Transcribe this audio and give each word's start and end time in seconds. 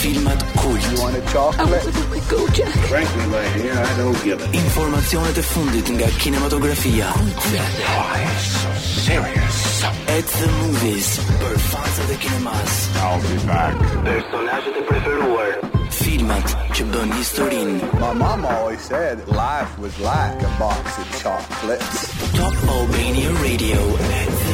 Filmat 0.00 0.46
kult. 0.62 0.80
You 0.94 1.02
want 1.02 1.18
a 1.20 1.20
chocolate? 1.28 1.84
I 1.84 2.22
go 2.32 2.48
Jack. 2.56 2.72
Frankly, 2.88 3.26
my 3.36 3.44
dear, 3.58 3.76
I 3.76 3.92
don't 4.00 4.16
give 4.24 4.40
it. 4.40 4.48
Informacionet 4.64 5.36
e 5.36 5.44
fundit 5.52 5.92
nga 5.92 6.08
kinematografia. 6.24 7.12
Why 7.12 7.84
oh, 7.84 8.32
so 8.48 8.70
serious? 9.04 9.60
At 10.08 10.24
the 10.40 10.48
movies. 10.64 11.18
Për 11.44 11.60
fansat 11.68 12.08
the 12.08 12.16
kinemas. 12.24 12.74
I'll 13.04 13.20
be 13.28 13.36
back. 13.44 13.76
Personazhet 14.08 14.72
e 14.72 14.82
preferuar 14.88 15.73
stigmat 16.24 16.52
që 16.76 16.84
bën 16.92 17.12
historin 17.18 17.76
My 18.00 18.12
mama 18.12 18.48
always 18.58 18.80
said 18.80 19.26
life 19.28 19.78
was 19.78 19.98
like 20.00 20.42
a 20.42 20.52
box 20.58 20.98
of 20.98 21.22
chocolates 21.22 22.34
Top 22.34 22.54
Albania 22.68 23.30
Radio 23.42 23.78
at 23.78 24.53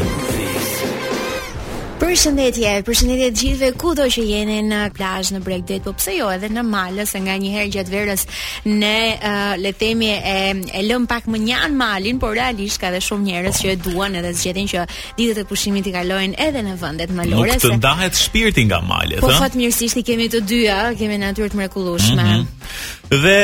Përshëndetje, 2.11 2.71
përshëndetje 2.89 3.27
të 3.31 3.37
gjithëve 3.39 3.69
kudo 3.79 4.03
që 4.11 4.23
jeni 4.27 4.55
në 4.67 4.79
plazh, 4.97 5.29
në 5.31 5.41
bregdet, 5.45 5.85
po 5.85 5.93
pse 5.95 6.17
jo 6.17 6.27
edhe 6.35 6.49
në 6.51 6.65
malë, 6.67 7.05
se 7.07 7.21
nganjëherë 7.23 7.69
gjatë 7.71 7.93
verës 7.93 8.25
ne 8.65 8.95
uh, 9.15 9.53
le 9.63 9.71
themi 9.79 10.09
e 10.17 10.41
e 10.75 10.83
lëm 10.89 11.05
pak 11.11 11.29
më 11.31 11.39
njan 11.45 11.77
malin, 11.79 12.19
por 12.19 12.35
realisht 12.35 12.81
ka 12.83 12.91
edhe 12.91 12.99
shumë 13.07 13.29
njerëz 13.29 13.61
që 13.63 13.71
e 13.75 13.77
duan 13.85 14.19
edhe 14.19 14.33
zgjedhin 14.41 14.67
që 14.75 14.89
ditët 15.21 15.45
e 15.45 15.47
pushimit 15.53 15.87
i 15.87 15.95
kalojnë 16.01 16.39
edhe 16.49 16.65
në 16.67 16.75
vendet 16.83 17.15
malore. 17.15 17.55
Nuk 17.55 17.69
të 17.69 17.77
ndahet 17.79 18.19
shpirti 18.25 18.67
nga 18.67 18.83
malet, 18.91 19.23
ëh. 19.23 19.29
Po 19.29 19.31
fatmirësisht 19.39 20.03
i 20.03 20.07
kemi 20.11 20.27
të 20.35 20.43
dyja, 20.51 20.81
kemi 20.99 21.21
natyrë 21.29 21.53
të 21.55 21.63
mrekullueshme. 21.63 22.23
Mm 22.23 22.39
-hmm. 22.41 23.21
Dhe 23.23 23.39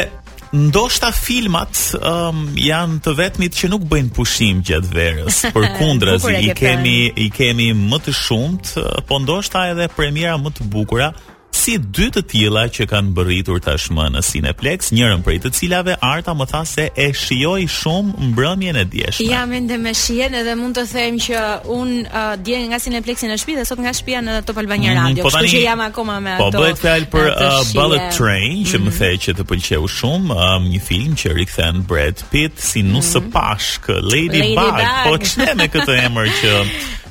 ndoshta 0.56 1.10
filmat 1.22 1.76
um, 1.98 2.44
janë 2.56 3.00
të 3.04 3.14
vetmit 3.18 3.56
që 3.58 3.70
nuk 3.72 3.84
bëjnë 3.90 4.12
pushim 4.16 4.62
gjatë 4.66 4.90
verës. 4.94 5.42
Përkundrës 5.54 6.26
i 6.40 6.50
kemi 6.58 6.96
i 7.12 7.28
kemi 7.36 7.70
më 7.80 8.02
të 8.06 8.16
shumt, 8.24 8.74
po 9.08 9.20
ndoshta 9.24 9.66
edhe 9.72 9.88
premiera 9.96 10.36
më 10.40 10.54
të 10.58 10.68
bukura 10.72 11.12
si 11.56 11.76
dy 11.96 12.08
të 12.14 12.22
tjela 12.30 12.64
që 12.72 12.84
kanë 12.90 13.12
bërritur 13.16 13.60
tashmë 13.64 14.06
në 14.14 14.20
Cineplex, 14.26 14.90
njërën 14.94 15.22
prej 15.24 15.36
të 15.46 15.50
cilave 15.56 15.94
Arta 16.04 16.34
më 16.36 16.46
tha 16.50 16.60
se 16.68 16.84
e 16.92 17.06
shioj 17.16 17.64
shumë 17.72 18.26
mbrëmjen 18.32 18.78
e 18.80 18.84
djeshme. 18.92 19.28
Ja, 19.30 19.42
ndë 19.48 19.78
me 19.82 19.94
shien 19.96 20.34
edhe 20.36 20.52
mund 20.60 20.76
të 20.78 20.84
them 20.92 21.18
që 21.26 21.42
unë 21.76 22.00
uh, 22.04 22.26
djen 22.44 22.68
nga 22.72 22.80
Cineplexin 22.82 23.32
në 23.32 23.38
shpi 23.42 23.56
dhe 23.60 23.64
sot 23.68 23.80
nga 23.82 23.94
shpia 23.96 24.20
në 24.26 24.36
Top 24.48 24.60
Albania 24.62 24.92
mhm, 24.92 25.00
Radio, 25.00 25.24
mm, 25.24 25.30
po 25.30 25.34
tani, 25.36 25.52
që 25.54 25.62
jam 25.64 25.84
akoma 25.86 26.18
me 26.24 26.36
po 26.40 26.50
ato. 26.50 26.58
Po 26.60 26.64
bëhet 26.66 26.82
fjalë 26.84 27.10
për 27.14 27.30
uh, 27.30 27.56
Bullet 27.78 28.10
Train, 28.18 28.60
që 28.68 28.76
mm. 28.78 28.84
më 28.84 28.90
mhm. 28.92 28.98
thej 29.00 29.14
që 29.26 29.36
të 29.40 29.48
pëlqeu 29.54 29.90
shumë, 29.96 30.36
um, 30.36 30.68
një 30.74 30.84
film 30.90 31.16
që 31.22 31.34
rikthen 31.40 31.82
Brad 31.88 32.24
Pitt 32.32 32.62
si 32.70 32.84
nusë 32.86 33.24
mm. 33.24 33.42
Lady, 33.88 34.38
Lady 34.38 34.54
Bug, 34.58 34.86
po 35.06 35.42
ne 35.42 35.58
me 35.62 35.70
këtë 35.72 36.00
emër 36.10 36.30
që 36.42 36.54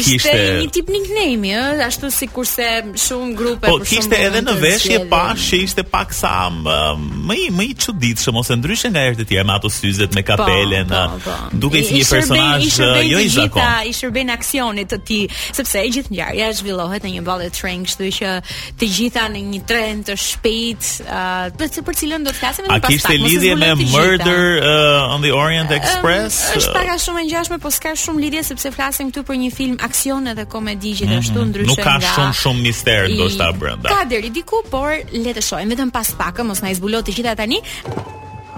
kishte 0.00 0.34
një 0.60 0.68
tip 0.74 0.88
nickname, 0.92 1.50
ë, 1.56 1.82
ashtu 1.86 2.10
sikurse 2.14 2.66
shumë 2.98 3.34
grupe 3.38 3.66
po, 3.70 3.78
për 3.80 3.86
shkak 3.86 4.02
kishte 4.02 4.18
edhe 4.26 4.42
në 4.44 4.54
veshje 4.62 4.98
pa 5.10 5.22
që 5.46 5.58
ishte 5.66 5.84
pak 5.88 6.12
sa 6.16 6.34
më 6.50 7.36
i 7.38 7.46
më 7.54 7.66
i 7.66 7.74
çuditshëm 7.84 8.38
ose 8.42 8.56
ndryshe 8.60 8.90
nga 8.92 9.04
herët 9.08 9.24
e 9.24 9.26
tjera 9.30 9.46
me 9.48 9.54
ato 9.56 9.70
syzet 9.72 10.14
me 10.16 10.22
po, 10.22 10.34
kapelen. 10.36 10.88
Po, 10.92 11.18
po. 11.24 11.36
duke 11.64 11.82
si 11.86 11.98
një 12.00 12.06
personazh 12.10 12.78
jo 13.08 13.18
i 13.24 13.30
zakon. 13.32 13.64
I 13.90 13.94
shërben 13.96 14.32
aksionit 14.36 14.90
të 14.92 15.00
tij, 15.08 15.24
sepse 15.60 15.82
e 15.86 15.92
gjithë 15.96 16.14
ngjarja 16.14 16.50
zhvillohet 16.60 17.06
në 17.08 17.14
një 17.16 17.24
ballë 17.28 17.50
train, 17.56 17.84
kështu 17.88 18.10
që 18.20 18.32
të 18.80 18.90
gjitha 18.98 19.26
në 19.34 19.44
një 19.54 19.62
tren 19.70 20.04
të 20.06 20.18
shpejt, 20.26 20.90
ë, 21.06 21.74
për 21.86 21.98
cilën 22.02 22.26
do 22.28 22.34
të 22.34 22.40
flasim 22.42 22.68
më 22.68 22.76
pas. 22.76 22.90
A 22.90 22.92
kishte 22.92 23.18
lidhje 23.18 23.56
me 23.60 23.66
Murder 23.90 24.62
on 25.10 25.22
the 25.24 25.30
Orient 25.34 25.70
Express? 25.74 26.52
Është 26.58 26.72
pak 26.74 26.88
a 26.94 26.98
shumë 27.00 27.22
ngjashme, 27.28 27.56
po 27.62 27.70
s'ka 27.74 27.94
shumë 27.98 28.22
lidhje 28.26 28.42
sepse 28.52 28.70
flasim 28.74 29.10
këtu 29.10 29.22
për 29.28 29.39
një 29.40 29.48
film 29.56 29.76
aksion 29.84 30.26
edhe 30.32 30.44
komedi 30.54 30.90
gjithashtu 31.00 31.34
mm 31.34 31.40
-hmm. 31.42 31.52
ndryshon 31.52 31.84
nga 31.84 31.88
Nuk 31.96 32.02
ka 32.02 32.02
shumë 32.16 32.34
shumë 32.42 32.60
mister 32.66 33.00
ndoshta 33.14 33.46
brenda. 33.60 33.88
Ka 33.94 34.00
deri 34.12 34.28
diku, 34.38 34.56
por 34.72 34.90
le 35.24 35.30
të 35.36 35.42
shohim 35.48 35.68
vetëm 35.72 35.90
pas 35.96 36.08
pak, 36.20 36.34
mos 36.48 36.60
na 36.64 36.68
zbulo 36.76 36.98
të 37.02 37.10
gjitha 37.16 37.32
tani. 37.40 37.58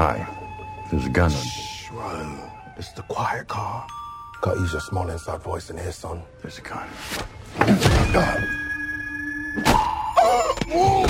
Hi. 0.01 0.17
This 0.91 1.05
gun. 1.19 1.33
It's 2.79 2.93
the 2.99 3.05
quiet 3.15 3.45
car. 3.55 3.77
Got 4.45 4.55
his 4.63 4.73
a 4.81 4.83
small 4.89 5.07
inside 5.17 5.43
voice 5.51 5.67
in 5.73 5.77
his 5.87 5.95
son. 6.03 6.17
There's 6.43 6.59
a 6.63 6.65
gun. 6.73 6.89
Move! 10.75 11.07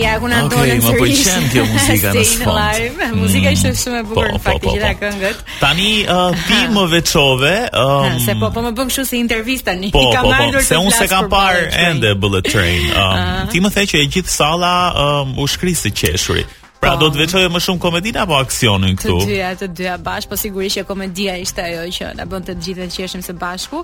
Ja, 0.00 0.16
ku 0.16 0.30
na 0.32 0.48
okay, 0.48 0.56
dolën 0.56 0.80
sërish. 0.80 0.88
Okej, 0.88 0.98
më 0.98 1.18
pëlqen 1.20 1.46
kjo 1.52 1.62
mm. 1.68 1.72
muzika 1.76 2.12
në 2.14 2.24
fund. 2.40 3.16
Muzika 3.20 3.50
ishte 3.56 3.72
shumë 3.76 3.98
e 4.00 4.04
bukur 4.08 4.20
po, 4.30 4.34
në 4.36 4.40
fakt 4.40 4.62
po, 4.62 4.62
po 4.70 4.74
gjitha 4.76 4.92
po. 4.96 5.00
këngët. 5.04 5.42
Tani 5.60 5.88
uh, 6.04 6.44
ti 6.48 6.58
më 6.76 6.84
veçove, 6.94 7.54
um, 7.84 8.16
se 8.24 8.34
po 8.40 8.48
po 8.54 8.64
më 8.64 8.72
bën 8.78 8.92
kështu 8.92 9.04
si 9.10 9.20
intervist 9.20 9.66
tani. 9.68 9.90
Po, 9.94 10.00
I 10.06 10.12
kam 10.16 10.30
po, 10.30 10.38
po, 10.56 10.62
se 10.64 10.80
unë 10.80 10.94
se 10.98 11.10
kam 11.12 11.28
parë 11.32 11.66
ende 11.90 12.14
Bullet 12.16 12.48
Train. 12.48 12.88
Um, 12.94 13.52
ti 13.52 13.60
më 13.60 13.74
the 13.76 13.84
që 13.92 14.00
e 14.00 14.08
gjithë 14.16 14.34
salla 14.38 14.74
um, 15.08 15.36
u 15.42 15.48
shkrisë 15.50 15.92
qeshuri. 16.02 16.46
Pra 16.80 16.94
po. 16.96 17.02
do 17.04 17.08
të 17.12 17.18
veçojë 17.24 17.50
më 17.52 17.60
shumë 17.64 17.82
komedinë 17.82 18.20
apo 18.22 18.36
aksionin 18.40 18.96
këtu? 18.96 19.16
Të 19.20 19.28
dyja, 19.28 19.48
të 19.60 19.66
dyja 19.76 19.94
bash, 20.00 20.26
po 20.30 20.36
sigurisht 20.40 20.78
që 20.80 20.86
komedia 20.88 21.34
ishte 21.42 21.60
ajo 21.66 21.82
që 21.96 22.12
na 22.18 22.24
bën 22.30 22.46
të 22.48 22.54
gjithë 22.64 22.86
të 22.88 23.02
qeshim 23.02 23.24
së 23.26 23.34
bashku. 23.40 23.82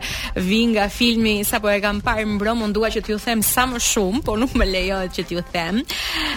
vi 0.49 0.65
nga 0.73 0.89
filmi 0.93 1.37
sapo 1.47 1.71
e 1.73 1.79
kam 1.85 2.01
parë 2.05 2.27
mbrëm 2.35 2.65
un 2.67 2.75
dua 2.75 2.91
që 2.93 3.05
t'ju 3.07 3.19
them 3.25 3.45
sa 3.47 3.65
më 3.71 3.81
shumë, 3.87 4.23
por 4.27 4.39
nuk 4.43 4.57
më 4.59 4.69
lejohet 4.75 5.17
që 5.17 5.27
t'ju 5.31 5.45
them. 5.55 5.81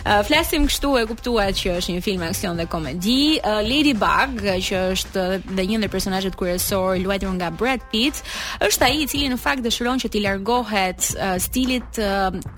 Uh, 0.03 0.19
flasim 0.27 0.67
kështu 0.69 0.93
e 1.01 1.05
kuptua 1.09 1.49
që 1.57 1.75
është 1.81 1.97
një 1.97 2.05
film 2.07 2.25
aksion 2.29 2.61
dhe 2.61 2.69
komedi, 2.71 3.19
Ladybug 3.43 4.39
që 4.67 4.79
është 4.93 5.23
dhe 5.55 5.63
një 5.69 5.77
ndër 5.81 5.91
personazhet 5.93 6.35
kryesor 6.39 6.97
luajtur 7.01 7.31
nga 7.39 7.47
Brad 7.57 7.81
Pitt, 7.91 8.19
është 8.65 8.87
ai 8.87 9.01
i 9.03 9.07
cili 9.09 9.29
në 9.31 9.37
fakt 9.41 9.63
dëshiron 9.65 10.01
që 10.03 10.09
t'i 10.13 10.21
largohet 10.23 11.05
stilit 11.43 11.97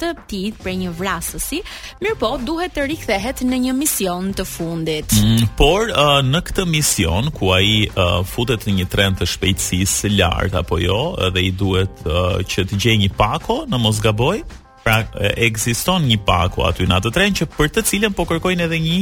të 0.02 0.10
Pitt 0.30 0.58
për 0.64 0.76
një 0.82 0.94
vrasësi, 1.00 1.60
mirëpo 2.04 2.32
duhet 2.48 2.74
të 2.76 2.86
rikthehet 2.92 3.45
në 3.50 3.58
një 3.68 3.74
mision 3.78 4.32
të 4.36 4.46
fundit. 4.48 5.14
Mm, 5.24 5.44
por 5.60 5.90
uh, 5.92 6.20
në 6.26 6.42
këtë 6.48 6.66
mision 6.72 7.30
ku 7.36 7.52
ai 7.56 7.84
uh, 7.92 8.22
futet 8.28 8.66
në 8.68 8.78
një 8.82 8.88
tren 8.94 9.18
të 9.20 9.28
shpejtësisë 9.30 10.14
lart 10.18 10.58
apo 10.62 10.80
jo, 10.82 11.00
edhe 11.30 11.44
i 11.50 11.52
duhet 11.62 12.06
uh, 12.08 12.40
që 12.42 12.68
të 12.72 12.82
gjejë 12.86 13.02
një 13.06 13.12
pako 13.20 13.62
në 13.72 13.82
Mosgaboj, 13.86 14.36
Pra 14.86 15.00
ekziston 15.42 16.04
një 16.06 16.20
paku 16.28 16.62
aty 16.62 16.86
në 16.86 16.94
atë 17.00 17.12
tren 17.16 17.34
që 17.34 17.46
për 17.56 17.72
të 17.74 17.82
cilën 17.90 18.14
po 18.14 18.22
kërkojnë 18.30 18.68
edhe 18.68 18.78
një 18.84 18.98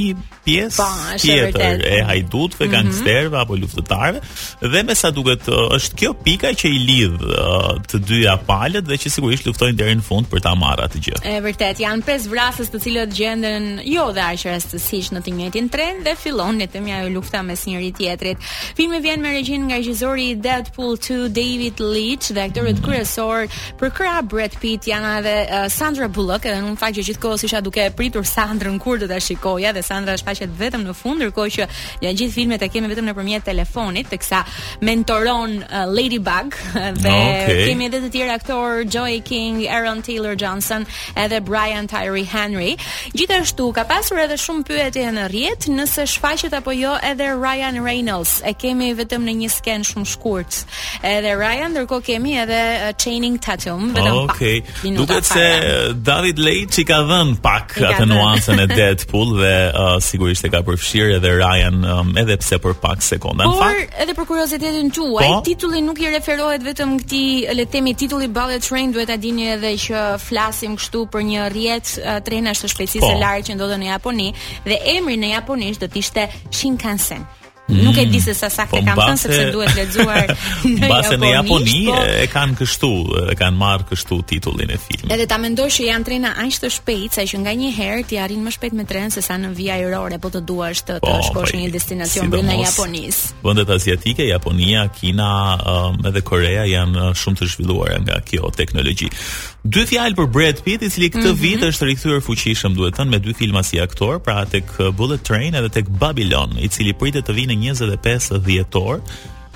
pjesë 0.45 0.83
tjetër 1.19 1.81
e 1.89 1.97
hajdutëve, 2.07 2.69
mm 2.69 2.91
-hmm. 2.93 3.35
apo 3.39 3.57
luftëtarëve 3.59 4.19
dhe 4.71 4.83
me 4.83 4.95
sa 4.95 5.11
duket 5.11 5.43
është 5.49 5.95
kjo 5.99 6.11
pika 6.25 6.49
që 6.59 6.67
i 6.75 6.79
lidh 6.87 7.19
të 7.89 7.99
dyja 8.07 8.35
palët 8.49 8.85
dhe 8.91 8.95
që 9.01 9.11
sigurisht 9.15 9.45
luftojnë 9.47 9.75
deri 9.77 9.95
në 9.99 10.03
fund 10.09 10.25
për 10.31 10.39
ta 10.45 10.53
marrë 10.55 10.85
atë 10.85 10.97
gjë. 11.03 11.17
E 11.33 11.41
vërtet, 11.43 11.79
janë 11.79 12.03
pesë 12.07 12.29
vrasës 12.33 12.69
të 12.71 12.77
cilët 12.83 13.11
gjenden 13.19 13.65
jo 13.95 14.05
dhe 14.15 14.23
aq 14.31 14.41
rastësisht 14.53 15.11
në 15.13 15.19
të 15.21 15.31
njëjtin 15.37 15.69
tren 15.69 15.95
dhe 16.05 16.15
fillon 16.23 16.59
të 16.61 16.67
të 16.67 16.79
e 17.03 17.09
lufta 17.15 17.43
mes 17.43 17.65
njëri 17.65 17.91
tjetrit. 17.99 18.37
Filmi 18.77 18.99
vjen 19.01 19.21
me 19.21 19.29
regjin 19.31 19.61
nga 19.67 19.75
regjisori 19.75 20.29
Deadpool 20.35 20.95
2 20.95 21.27
David 21.27 21.77
Leitch 21.93 22.27
dhe 22.35 22.41
aktorët 22.47 22.77
mm 22.79 22.85
-hmm. 22.85 23.47
për 23.79 23.89
krah 23.97 24.21
Brad 24.31 24.53
Pitt 24.61 24.81
janë 24.93 25.11
edhe 25.19 25.35
uh, 25.43 25.72
Sandra 25.73 26.07
Bullock 26.13 26.45
edhe 26.45 26.59
në 26.61 26.73
një 26.73 26.77
faqe 26.79 27.03
gjithkohës 27.07 27.43
isha 27.47 27.59
duke 27.65 27.83
pritur 27.97 28.25
Sandrën 28.27 28.75
kur 28.81 28.99
do 29.01 29.07
ta 29.09 29.17
shikoja 29.23 29.71
dhe 29.73 29.81
Sandra 29.85 30.13
shfaqet 30.19 30.51
vetëm 30.59 30.83
në 30.85 30.93
fund, 30.97 31.17
ndërkohë 31.23 31.53
që 31.55 31.65
ja 32.05 32.11
gjithë 32.13 32.33
filmet 32.35 32.61
e 32.61 32.67
kemi 32.69 32.89
vetëm 32.91 33.07
nëpërmjet 33.09 33.45
telefonit, 33.47 34.09
teksa 34.11 34.43
mentoron 34.85 35.55
uh, 35.63 35.81
Ladybug 35.89 36.57
dhe 37.03 37.13
okay. 37.13 37.63
kemi 37.69 37.87
edhe 37.89 38.03
të 38.03 38.11
tjerë 38.13 38.35
aktor 38.35 38.83
Joey 38.93 39.21
King, 39.25 39.63
Aaron 39.65 40.03
Taylor 40.05 40.37
Johnson, 40.37 40.85
edhe 41.17 41.41
Brian 41.47 41.89
Tyree 41.89 42.27
Henry. 42.29 42.75
Gjithashtu 43.17 43.71
ka 43.77 43.87
pasur 43.89 44.21
edhe 44.27 44.37
shumë 44.37 44.67
pyetje 44.69 45.07
në 45.17 45.25
rrjet 45.33 45.67
nëse 45.73 46.05
shfaqet 46.13 46.53
apo 46.59 46.75
jo 46.77 46.93
edhe 47.09 47.31
Ryan 47.33 47.81
Reynolds. 47.85 48.35
E 48.45 48.53
kemi 48.59 48.91
vetëm 49.01 49.25
në 49.29 49.35
një 49.41 49.51
sken 49.57 49.87
shumë 49.89 50.07
shkurt. 50.13 50.61
Edhe 51.01 51.33
Ryan, 51.41 51.73
ndërkohë 51.73 52.07
kemi 52.13 52.37
edhe 52.45 52.61
uh, 52.77 52.87
Chaining 53.01 53.41
Tatum 53.41 53.89
vetëm. 53.97 54.21
Okej. 54.27 54.57
Okay. 54.61 54.97
Duket 55.03 55.23
se 55.25 55.45
David 56.05 56.37
Leitch 56.43 56.77
i 56.81 56.85
ka 56.87 56.99
dhën 57.07 57.35
pak 57.43 57.73
ka 57.77 57.91
atë 57.93 58.07
nuancën 58.09 58.61
e 58.63 58.67
Deadpool 58.75 59.33
dhe 59.39 59.51
uh, 59.71 59.95
sigurisht 60.03 60.45
e 60.47 60.51
ka 60.53 60.61
përfshirë 60.65 61.17
edhe 61.19 61.33
Ryan 61.39 61.79
um, 61.87 62.13
edhe 62.19 62.37
pse 62.41 62.59
për 62.63 62.75
pak 62.83 63.03
sekonda. 63.05 63.47
Por 63.47 63.59
fakt, 63.61 63.93
edhe 64.03 64.15
për 64.17 64.27
kuriozitetin 64.31 64.91
tuaj, 64.95 65.21
po? 65.27 65.41
titulli 65.47 65.81
nuk 65.85 66.01
i 66.05 66.09
referohet 66.15 66.63
vetëm 66.65 66.95
këtij, 67.03 67.29
le 67.57 67.67
të 67.67 67.71
themi 67.77 67.95
titulli 67.99 68.29
Bullet 68.33 68.65
Train, 68.65 68.91
duhet 68.95 69.11
ta 69.11 69.17
dini 69.19 69.49
edhe 69.55 69.73
që 69.87 70.03
flasim 70.27 70.77
kështu 70.79 71.05
për 71.13 71.27
një 71.31 71.45
rrjet 71.53 71.93
uh, 72.01 72.17
trenash 72.25 72.63
të 72.63 72.73
shpejtësisë 72.73 73.05
po? 73.05 73.13
lartë 73.21 73.51
që 73.51 73.57
ndodhen 73.59 73.83
në 73.85 73.91
Japoni 73.93 74.29
dhe 74.67 74.81
emri 74.97 75.17
në 75.23 75.35
japonisht 75.37 75.83
do 75.83 75.87
të 75.91 76.01
ishte 76.03 76.27
Shinkansen. 76.53 77.23
Mm, 77.69 77.83
nuk 77.83 77.95
e 77.97 78.03
mm. 78.05 78.11
di 78.11 78.19
se 78.19 78.33
sa 78.35 78.49
saktë 78.51 78.75
po 78.75 78.79
kam 78.83 78.97
thënë 78.99 79.19
sepse 79.23 79.43
duhet 79.55 79.71
lexuar. 79.79 80.33
Në 80.67 80.83
base 80.89 81.15
në 81.21 81.29
Japoni 81.31 81.77
po, 81.87 82.01
e 82.11 82.25
kanë 82.27 82.57
kështu, 82.59 82.89
e 83.31 83.35
kanë 83.39 83.55
marrë 83.59 83.87
kështu 83.93 84.17
titullin 84.33 84.73
e 84.75 84.79
filmit. 84.83 85.13
Edhe 85.15 85.27
ta 85.31 85.37
mendoj 85.39 85.69
që 85.71 85.85
janë 85.87 86.07
trena 86.09 86.33
aq 86.43 86.57
të 86.59 86.71
shpejtë 86.75 87.15
sa 87.21 87.25
që 87.31 87.39
nganjëherë 87.45 88.03
ti 88.11 88.19
arrin 88.19 88.43
më 88.43 88.53
shpejt 88.57 88.75
me 88.81 88.83
tren 88.89 89.15
se 89.15 89.23
sa 89.23 89.39
në 89.39 89.53
vija 89.55 89.79
ajrore 89.79 90.19
po 90.21 90.33
të 90.35 90.43
duash 90.49 90.83
të 90.89 90.99
po, 91.05 91.07
të 91.07 91.29
shkosh 91.29 91.55
në 91.55 91.55
po, 91.55 91.63
një 91.63 91.71
destinacion 91.77 92.35
si 92.35 92.43
në 92.49 92.59
Japonisë. 92.65 93.33
Vendet 93.47 93.73
aziatike, 93.77 94.27
Japonia, 94.27 94.83
Kina, 94.99 95.31
um, 95.63 95.97
edhe 96.11 96.21
Korea 96.27 96.67
janë 96.67 96.99
uh, 96.99 97.09
shumë 97.15 97.41
të 97.45 97.51
zhvilluara 97.55 98.03
nga 98.03 98.19
kjo 98.27 98.51
teknologji. 98.59 99.07
Dy 99.63 99.85
fjalë 99.87 100.17
për 100.17 100.25
Brad 100.27 100.57
Pitt, 100.65 100.81
i 100.83 100.89
cili 100.91 101.07
këtë 101.07 101.21
mm 101.23 101.29
-hmm. 101.29 101.41
vit 101.41 101.61
është 101.63 101.85
rikthyer 101.87 102.17
fuqishëm, 102.25 102.73
duhet 102.75 102.97
thënë 102.97 103.09
me 103.13 103.19
dy 103.23 103.33
filma 103.33 103.61
si 103.63 103.79
aktor, 103.79 104.19
pra 104.19 104.43
tek 104.45 104.63
uh, 104.79 104.91
Bullet 104.91 105.23
Train 105.23 105.55
edhe 105.55 105.69
tek 105.69 105.89
Babylon, 105.89 106.57
i 106.59 106.67
cili 106.67 106.93
pritet 106.93 107.23
të 107.27 107.33
vinë 107.37 107.55
në 107.55 107.75
25 107.79 108.43
dhjetor. 108.43 108.99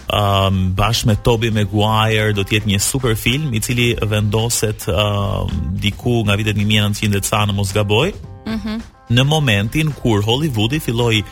Um, 0.07 0.71
bashkë 0.75 1.07
me 1.07 1.15
Tobey 1.23 1.51
Maguire 1.51 2.33
do 2.33 2.41
të 2.43 2.53
jetë 2.55 2.67
një 2.71 2.79
super 2.79 3.15
film 3.15 3.53
i 3.53 3.59
cili 3.59 3.95
vendoset 4.03 4.85
um, 4.87 5.51
diku 5.83 6.23
nga 6.23 6.35
vitet 6.35 6.55
1900 6.55 7.17
e 7.17 7.21
ca 7.21 7.45
në 7.45 7.53
Mosgaboj. 7.53 8.13
Mhm. 8.47 8.69
Mm 8.73 8.81
në 9.09 9.23
momentin 9.23 9.91
kur 9.91 10.19
Hollywoodi 10.19 10.81
filloi 10.83 11.23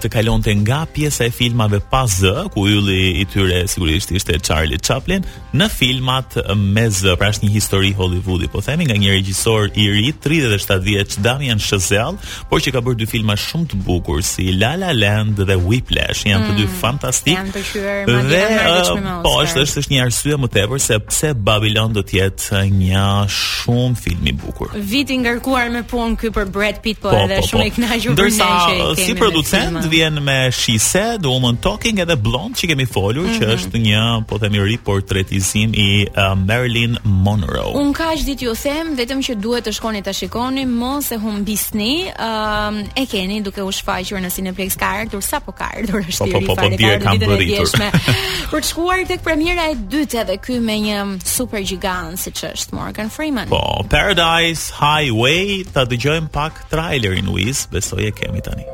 të 0.00 0.10
kalonte 0.14 0.52
nga 0.62 0.84
pjesa 0.94 1.24
e 1.26 1.30
filmave 1.34 1.80
pa 1.90 2.04
zë, 2.06 2.48
ku 2.54 2.66
ylli 2.70 3.18
i 3.22 3.26
tyre 3.26 3.64
sigurisht 3.68 4.12
ishte 4.14 4.36
Charlie 4.42 4.78
Chaplin, 4.78 5.24
në 5.58 5.66
filmat 5.72 6.36
me 6.56 6.84
zë, 6.94 7.16
pra 7.18 7.32
është 7.32 7.46
një 7.48 7.56
histori 7.56 7.90
Hollywoodi, 7.98 8.46
po 8.52 8.60
themi 8.62 8.86
nga 8.86 8.94
një 9.00 9.16
regjisor 9.16 9.70
i 9.74 9.88
ri 9.90 10.12
37 10.22 10.82
vjeç, 10.86 11.16
Damian 11.24 11.58
Shazel, 11.60 12.18
por 12.50 12.62
që 12.62 12.74
ka 12.76 12.82
bërë 12.84 13.00
dy 13.02 13.08
filma 13.10 13.34
shumë 13.38 13.70
të 13.72 13.80
bukur 13.86 14.22
si 14.26 14.52
La 14.54 14.74
La 14.78 14.92
Land 14.94 15.42
dhe 15.48 15.56
Whiplash, 15.58 16.22
janë 16.30 16.52
të 16.52 16.56
dy 16.60 16.66
mm, 16.68 16.78
fantastik. 16.82 17.50
të 17.50 18.06
dhe, 18.06 18.24
dhe 18.30 19.16
po 19.26 19.34
është 19.42 19.64
është 19.66 19.86
një 19.96 20.04
arsye 20.06 20.38
më 20.44 20.50
tepër 20.56 20.82
se 20.86 20.98
pse 21.08 21.32
Babylon 21.48 21.96
do 21.96 22.04
të 22.06 22.18
jetë 22.20 22.62
një 22.78 23.06
shumë 23.40 23.98
film 24.04 24.30
i 24.30 24.36
bukur. 24.42 24.76
Viti 24.76 25.18
ngarkuar 25.24 25.72
me 25.74 25.82
punë 25.90 26.20
ky 26.22 26.32
për 26.38 26.48
Brad 26.54 26.78
Pitt, 26.84 27.02
po, 27.02 27.10
po 27.10 27.26
edhe 27.26 27.42
po, 27.42 27.50
shumë 27.50 27.64
po. 27.64 27.66
i 27.66 27.76
kënaqur 27.80 28.18
për 28.22 28.30
ne 28.32 28.32
që 28.36 28.42
i 28.42 29.12
kemi. 29.12 29.68
Ndërsa 29.68 29.68
si 29.71 29.71
Blonde 29.72 29.88
vjen 29.88 30.24
me 30.24 30.50
She 30.52 30.78
Said, 30.78 31.24
Woman 31.24 31.56
Talking 31.60 31.98
edhe 32.02 32.16
Blonde 32.20 32.56
që 32.58 32.68
kemi 32.72 32.86
folur, 32.86 33.24
mm 33.26 33.28
-hmm. 33.28 33.40
që 33.40 33.46
mhm. 33.46 33.56
është 33.58 33.78
një, 33.86 34.24
po 34.28 34.38
themi, 34.38 34.58
riportretizim 34.64 35.70
i 35.74 36.06
uh, 36.16 36.34
Marilyn 36.46 36.96
Monroe. 37.02 37.72
Un 37.78 37.92
kaq 37.94 38.18
ditë 38.28 38.42
ju 38.44 38.54
them, 38.62 38.94
vetëm 38.96 39.18
që 39.26 39.34
duhet 39.40 39.64
të 39.66 39.72
shkoni 39.72 40.02
ta 40.02 40.12
shikoni, 40.12 40.66
mos 40.66 41.12
e 41.12 41.16
humbisni. 41.18 42.04
Um, 42.26 42.74
e 42.96 43.06
keni 43.06 43.40
duke 43.42 43.62
u 43.62 43.72
shfaqur 43.72 44.20
në 44.24 44.30
Cineplex 44.34 44.76
ka 44.76 44.86
ardhur 45.00 45.22
sapo 45.22 45.52
ka 45.52 45.64
ardhur 45.76 46.00
është 46.04 46.18
po, 46.18 46.26
po, 46.26 46.32
po, 46.38 46.42
i 46.42 46.46
po, 46.46 46.54
fare 46.54 46.76
ditën 46.76 47.40
e 47.40 47.44
djeshme. 47.44 47.90
Për 48.50 48.60
të 48.62 48.66
shkuar 48.70 49.06
tek 49.06 49.20
premiera 49.22 49.70
e 49.70 49.74
dytë 49.74 50.18
edhe 50.22 50.36
ky 50.46 50.60
me 50.60 50.76
një 50.86 51.00
super 51.24 51.60
gigant 51.68 52.18
siç 52.18 52.44
është 52.44 52.72
Morgan 52.76 53.10
Freeman. 53.10 53.48
Po, 53.48 53.84
Paradise 53.90 54.72
Highway 54.84 55.64
ta 55.72 55.82
dëgjojmë 55.84 56.28
pak 56.28 56.68
trailerin 56.70 57.26
Luis, 57.26 57.66
besoj 57.70 58.02
e 58.08 58.12
kemi 58.12 58.40
tani. 58.40 58.64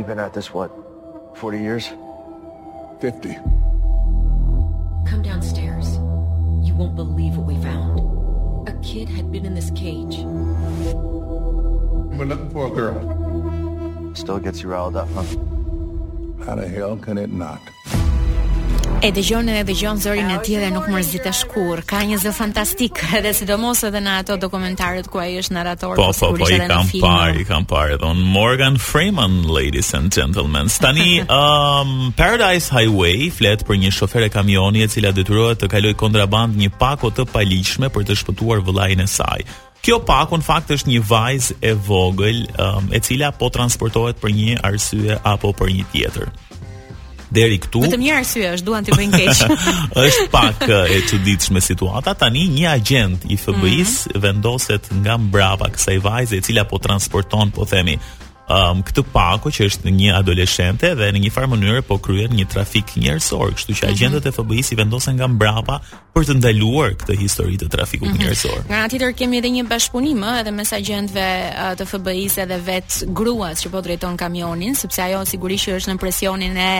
You've 0.00 0.06
been 0.06 0.18
at 0.18 0.32
this, 0.32 0.50
what, 0.54 0.70
40 1.36 1.60
years? 1.60 1.92
50. 3.02 3.34
Come 5.04 5.20
downstairs. 5.22 5.96
You 6.66 6.74
won't 6.74 6.96
believe 6.96 7.36
what 7.36 7.46
we 7.46 7.60
found. 7.62 8.66
A 8.66 8.72
kid 8.82 9.10
had 9.10 9.30
been 9.30 9.44
in 9.44 9.54
this 9.54 9.68
cage. 9.72 10.20
We're 12.16 12.24
looking 12.24 12.48
for 12.48 12.66
a 12.68 12.70
girl. 12.70 14.14
Still 14.14 14.38
gets 14.38 14.62
you 14.62 14.70
riled 14.70 14.96
up, 14.96 15.10
huh? 15.10 15.20
How 16.46 16.54
the 16.54 16.66
hell 16.66 16.96
can 16.96 17.18
it 17.18 17.30
not? 17.30 17.60
E 19.00 19.08
dëgjon 19.16 19.46
edhe 19.48 19.62
dëgjon 19.70 19.96
zërin 20.02 20.28
e 20.34 20.34
tij 20.44 20.58
dhe 20.60 20.68
nuk 20.74 20.88
mërzit 20.92 21.24
as 21.24 21.40
Ka 21.88 22.02
një 22.04 22.18
zë 22.20 22.32
fantastik, 22.36 22.98
edhe 23.16 23.30
sidomos 23.32 23.80
edhe 23.88 24.00
në 24.04 24.16
ato 24.20 24.34
dokumentarët 24.36 25.06
ku 25.08 25.22
ai 25.22 25.38
është 25.40 25.54
narrator. 25.56 25.94
Po, 25.96 26.10
po, 26.12 26.34
po, 26.36 26.44
po, 26.44 26.48
i 26.52 26.60
kam 26.68 26.90
parë, 27.04 27.38
i 27.40 27.46
kam 27.48 27.64
parë 27.68 27.96
edhe 27.96 28.10
Morgan 28.20 28.76
Freeman, 28.76 29.46
ladies 29.48 29.94
and 29.96 30.12
gentlemen. 30.12 30.68
Tani 30.68 31.22
um 31.32 32.12
Paradise 32.16 32.68
Highway 32.68 33.30
flet 33.32 33.64
për 33.64 33.80
një 33.86 33.94
shofer 33.96 34.28
e 34.28 34.28
kamioni 34.36 34.84
e 34.84 34.90
cila 34.92 35.14
detyrohet 35.16 35.62
të 35.64 35.72
kalojë 35.72 35.96
kontraband 35.96 36.60
një 36.60 36.68
pako 36.76 37.08
të 37.10 37.24
paligjshme 37.32 37.88
për 37.94 38.04
të 38.10 38.18
shpëtuar 38.20 38.60
vëllain 38.68 39.00
e 39.00 39.08
saj. 39.08 39.46
Kjo 39.80 40.02
pako 40.04 40.42
në 40.42 40.44
fakt 40.44 40.76
është 40.76 40.92
një 40.92 41.06
vajzë 41.08 41.56
e 41.64 41.72
vogël 41.88 42.44
um, 42.60 42.92
e 42.92 43.00
cila 43.00 43.32
po 43.32 43.48
transportohet 43.48 44.20
për 44.20 44.36
një 44.42 44.60
arsye 44.60 45.16
apo 45.24 45.56
për 45.56 45.76
një 45.78 45.88
tjetër 45.94 46.32
deri 47.34 47.58
këtu. 47.62 47.82
Vetëm 47.86 48.02
një 48.04 48.14
arsye 48.20 48.50
është 48.58 48.66
duan 48.66 48.86
ti 48.86 48.94
bëjnë 48.96 49.20
keq. 49.20 49.60
Është 50.06 50.26
pak 50.32 50.64
e 50.96 51.00
çuditshme 51.10 51.62
situata. 51.64 52.14
Tani 52.18 52.46
një 52.58 52.66
agent 52.76 53.24
i 53.30 53.36
FBI-s 53.38 53.54
mm 53.54 53.84
-hmm. 53.84 54.22
vendoset 54.24 54.90
nga 55.02 55.14
mbrapa 55.18 55.66
kësaj 55.74 55.98
vajze 56.06 56.36
e 56.36 56.40
cila 56.46 56.64
po 56.64 56.76
transporton, 56.78 57.50
po 57.50 57.62
themi, 57.64 57.96
um, 58.50 58.80
këtë 58.84 59.04
pako 59.14 59.52
që 59.54 59.68
është 59.70 59.92
një 59.96 60.10
adoleshente 60.18 60.90
dhe 60.98 61.10
në 61.14 61.22
një 61.24 61.32
farë 61.34 61.50
mënyrë 61.54 61.84
po 61.86 62.00
kryen 62.02 62.32
një 62.34 62.46
trafik 62.50 62.96
njerësor, 62.98 63.52
kështu 63.58 63.76
që 63.78 63.86
mhm. 63.86 63.94
agjentët 63.94 64.28
e 64.30 64.36
FBI 64.36 64.64
si 64.70 64.78
vendosen 64.78 65.18
nga 65.20 65.28
mbrapa 65.30 65.80
për 66.14 66.24
të 66.26 66.34
ndaluar 66.40 66.96
këtë 66.98 67.14
histori 67.20 67.58
të 67.60 67.68
trafikut 67.70 68.10
mhm. 68.10 68.24
njerësor. 68.24 68.64
Nga 68.66 68.80
tjetër 68.90 69.12
kemi 69.20 69.38
edhe 69.40 69.52
një 69.54 69.62
bashkëpunim 69.70 70.24
edhe 70.40 70.50
mes 70.56 70.72
agjentëve 70.80 71.28
të 71.78 71.86
FBI 71.86 72.24
edhe 72.44 72.58
vet 72.66 72.98
gruas 73.16 73.62
që 73.64 73.70
po 73.72 73.82
drejton 73.84 74.18
kamionin, 74.20 74.74
sepse 74.78 75.02
ajo 75.06 75.20
sigurisht 75.30 75.68
që 75.68 75.78
është 75.78 75.94
në 75.94 76.00
presionin 76.02 76.58
e 76.58 76.70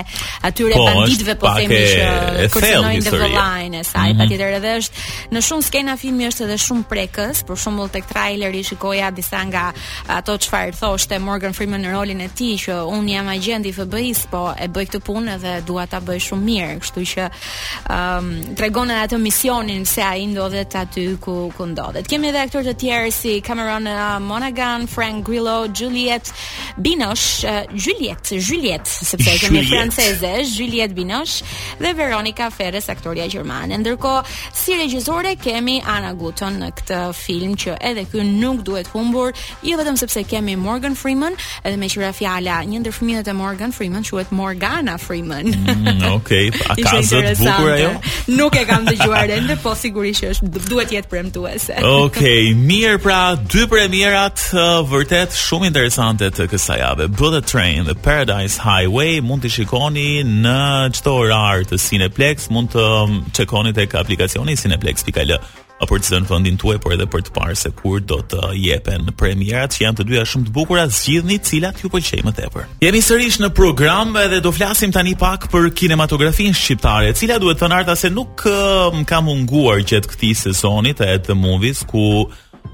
atyre 0.48 0.74
po, 0.78 0.88
banditëve 0.88 1.36
po 1.40 1.54
themi 1.60 1.78
që 1.84 2.48
kërcënojnë 2.56 3.04
the 3.06 3.30
line 3.32 3.80
e 3.80 3.84
saj. 3.84 4.10
Mm 4.10 4.12
-hmm. 4.12 4.20
Patjetër 4.20 4.54
edhe 4.58 4.74
është 4.80 4.94
në 5.36 5.40
shumë 5.48 5.62
skena 5.62 5.96
filmi 5.96 6.26
është 6.28 6.44
edhe 6.48 6.58
shumë 6.66 6.84
prekës, 6.90 7.42
për 7.46 7.56
shembull 7.56 7.88
tek 7.90 8.06
traileri 8.10 8.62
shikoja 8.64 9.10
disa 9.10 9.42
nga 9.44 9.72
ato 10.08 10.32
çfarë 10.38 10.72
thoshte 10.80 11.18
Morgan 11.18 11.54
konfirmë 11.60 11.78
në 11.84 11.88
rolin 11.92 12.20
e 12.24 12.28
ti 12.32 12.46
që 12.56 12.74
unë 12.88 13.12
jam 13.12 13.26
agent 13.28 13.66
i 13.68 13.72
FBI-s, 13.76 14.24
po 14.32 14.46
e 14.56 14.66
bëj 14.72 14.86
këtë 14.88 15.00
punë 15.04 15.34
dhe 15.42 15.50
dua 15.68 15.84
ta 15.90 15.98
bëj 16.00 16.20
shumë 16.30 16.44
mirë, 16.46 16.76
kështu 16.80 17.02
që 17.10 17.26
ëm 17.92 18.30
um, 18.32 18.54
tregon 18.56 18.90
edhe 18.94 19.08
atë 19.10 19.18
misionin 19.20 19.84
se 19.88 20.00
ai 20.04 20.24
ndodhet 20.30 20.72
aty 20.80 21.04
ku 21.20 21.34
ku 21.56 21.66
ndodhet. 21.68 22.08
Kemi 22.08 22.30
edhe 22.30 22.40
aktorë 22.46 22.70
të 22.70 22.74
tjerë 22.80 23.10
si 23.12 23.34
Cameron 23.44 23.88
uh, 23.92 24.16
Monaghan, 24.24 24.86
Frank 24.88 25.24
Grillo, 25.28 25.58
Juliet 25.76 26.30
Binoche, 26.80 27.44
uh, 27.44 27.68
Juliet, 27.76 28.32
Juliet, 28.40 28.88
sepse 28.88 29.36
kemi 29.42 29.60
Juliet. 29.60 29.68
franceze, 29.72 30.32
Juliet 30.54 30.94
Binoche 30.96 31.44
dhe 31.82 31.92
Veronica 31.98 32.48
Ferres, 32.54 32.88
aktoria 32.88 33.28
gjermane. 33.28 33.76
Ndërkohë, 33.84 34.24
si 34.56 34.78
regjizore 34.80 35.36
kemi 35.42 35.76
Anna 35.84 36.14
Guton 36.16 36.56
në 36.64 36.72
këtë 36.80 37.04
film 37.20 37.54
që 37.60 37.76
edhe 37.92 38.08
ky 38.08 38.24
nuk 38.32 38.64
duhet 38.66 38.88
humbur, 38.96 39.36
jo 39.64 39.76
vetëm 39.76 40.00
sepse 40.00 40.24
kemi 40.32 40.56
Morgan 40.56 40.96
Freeman, 40.96 41.36
edhe 41.64 41.76
me 41.80 41.88
qira 41.90 42.11
fjala 42.16 42.59
një 42.69 42.80
ndër 42.83 42.95
fëmijët 42.97 43.30
e 43.30 43.35
Morgan 43.37 43.73
Freeman 43.75 44.04
quhet 44.07 44.30
Morgana 44.35 44.97
Freeman. 44.99 45.50
Mm, 45.52 46.02
Okej, 46.16 46.49
okay. 46.49 46.64
a 46.75 46.75
ka 46.83 46.99
zot 47.04 47.28
bukur 47.40 47.73
ajo? 47.76 47.90
Nuk 48.38 48.57
e 48.61 48.64
kam 48.69 48.87
dëgjuar 48.88 49.33
ende, 49.38 49.57
po 49.62 49.75
sigurisht 49.78 50.25
që 50.25 50.30
është 50.35 50.50
duhet 50.71 50.90
të 50.92 50.99
jetë 50.99 51.12
premtuese. 51.12 51.76
Okej, 51.76 52.11
okay, 52.11 52.50
mirë 52.57 53.00
pra, 53.04 53.21
dy 53.54 53.66
premierat 53.71 54.47
vërtet 54.90 55.37
shumë 55.38 55.71
interesante 55.71 56.30
të 56.35 56.49
kësaj 56.52 56.80
jave. 56.83 57.09
Bullet 57.21 57.47
Train 57.50 57.87
dhe 57.88 57.97
Paradise 58.04 58.61
Highway 58.64 59.21
mund 59.25 59.45
të 59.47 59.54
shikoni 59.59 60.09
në 60.45 60.61
çdo 60.99 61.16
orar 61.25 61.64
të 61.71 61.80
Cineplex, 61.87 62.50
mund 62.54 62.75
të 62.76 62.87
çekoni 63.37 63.73
mm, 63.75 63.78
tek 63.80 63.99
aplikacioni 64.00 64.57
cineplex.al 64.61 65.37
apo 65.80 65.96
të 65.96 66.10
zënë 66.12 66.28
fondin 66.28 66.58
tuaj 66.60 66.76
por 66.82 66.92
edhe 66.94 67.06
për 67.10 67.22
të 67.26 67.32
parë 67.37 67.54
se 67.58 67.70
kur 67.76 68.02
do 68.10 68.18
të 68.30 68.40
jepen 68.60 69.08
premierat 69.18 69.72
që 69.75 69.84
janë 69.87 70.00
të 70.00 70.06
dyja 70.10 70.25
shumë 70.32 70.49
të 70.50 70.54
bukura 70.56 70.84
zgjidhni 70.92 71.38
cilat 71.49 71.80
ju 71.82 71.88
pëlqejnë 71.94 72.26
më 72.28 72.34
tepër. 72.40 72.66
Jemi 72.84 73.00
sërish 73.06 73.38
në 73.44 73.50
program 73.56 74.12
edhe 74.20 74.42
do 74.44 74.52
flasim 74.52 74.92
tani 74.92 75.16
pak 75.20 75.49
për 75.52 75.70
kinematografinë 75.80 76.56
shqiptare, 76.60 77.10
e 77.10 77.16
cila 77.16 77.40
duhet 77.40 77.56
të 77.58 77.62
thonë 77.64 77.78
arta 77.80 77.96
se 77.96 78.12
nuk 78.12 78.44
uh, 78.50 78.92
ka 79.08 79.22
munguar 79.25 79.80
gjatë 79.88 80.12
këtij 80.12 80.37
sezonit 80.44 81.00
të 81.00 81.08
The 81.30 81.38
Movies 81.40 81.84
ku 81.88 82.04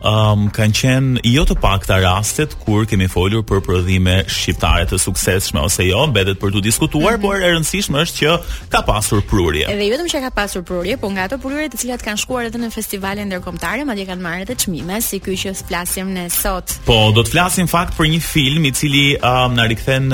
Um, 0.07 0.51
kanë 0.55 0.77
qenë 0.77 1.23
jo 1.25 1.43
të 1.49 1.55
pak 1.63 1.87
të 1.89 1.97
rastet 2.05 2.53
kur 2.61 2.85
kemi 2.87 3.07
folur 3.11 3.41
për 3.49 3.63
prodhime 3.65 4.19
shqiptare 4.29 4.85
të 4.91 4.99
sukseshme 5.01 5.63
ose 5.65 5.87
jo, 5.89 6.03
mbetet 6.11 6.37
për 6.39 6.53
të 6.55 6.61
diskutuar, 6.67 7.17
mm 7.17 7.17
-hmm. 7.17 7.23
por 7.25 7.35
e 7.41 7.49
rëndësishme 7.55 7.99
është 8.05 8.17
që 8.21 8.69
ka 8.75 8.81
pasur 8.91 9.23
prurje. 9.31 9.65
Edhe 9.73 9.85
jo 9.89 9.95
vetëm 9.95 10.09
që 10.13 10.19
ka 10.27 10.31
pasur 10.37 10.63
prurje, 10.69 10.97
po 11.01 11.11
nga 11.11 11.25
ato 11.27 11.39
prurje 11.41 11.69
të 11.73 11.79
cilat 11.81 12.03
kanë 12.07 12.21
shkuar 12.23 12.45
edhe 12.51 12.59
në 12.61 12.69
festivale 12.75 13.21
ndërkombëtare, 13.25 13.87
madje 13.89 14.05
kanë 14.11 14.23
marrë 14.27 14.43
edhe 14.45 14.55
çmime, 14.63 15.01
si 15.01 15.19
ky 15.19 15.33
që 15.43 15.55
flasim 15.69 16.13
ne 16.13 16.29
sot. 16.31 16.67
Po, 16.87 17.11
do 17.17 17.21
të 17.25 17.31
flasim 17.33 17.67
fakt 17.69 17.97
për 17.97 18.07
një 18.15 18.21
film 18.21 18.65
i 18.69 18.73
cili 18.77 19.07
um, 19.17 19.55
na 19.57 19.65
rikthen 19.67 20.13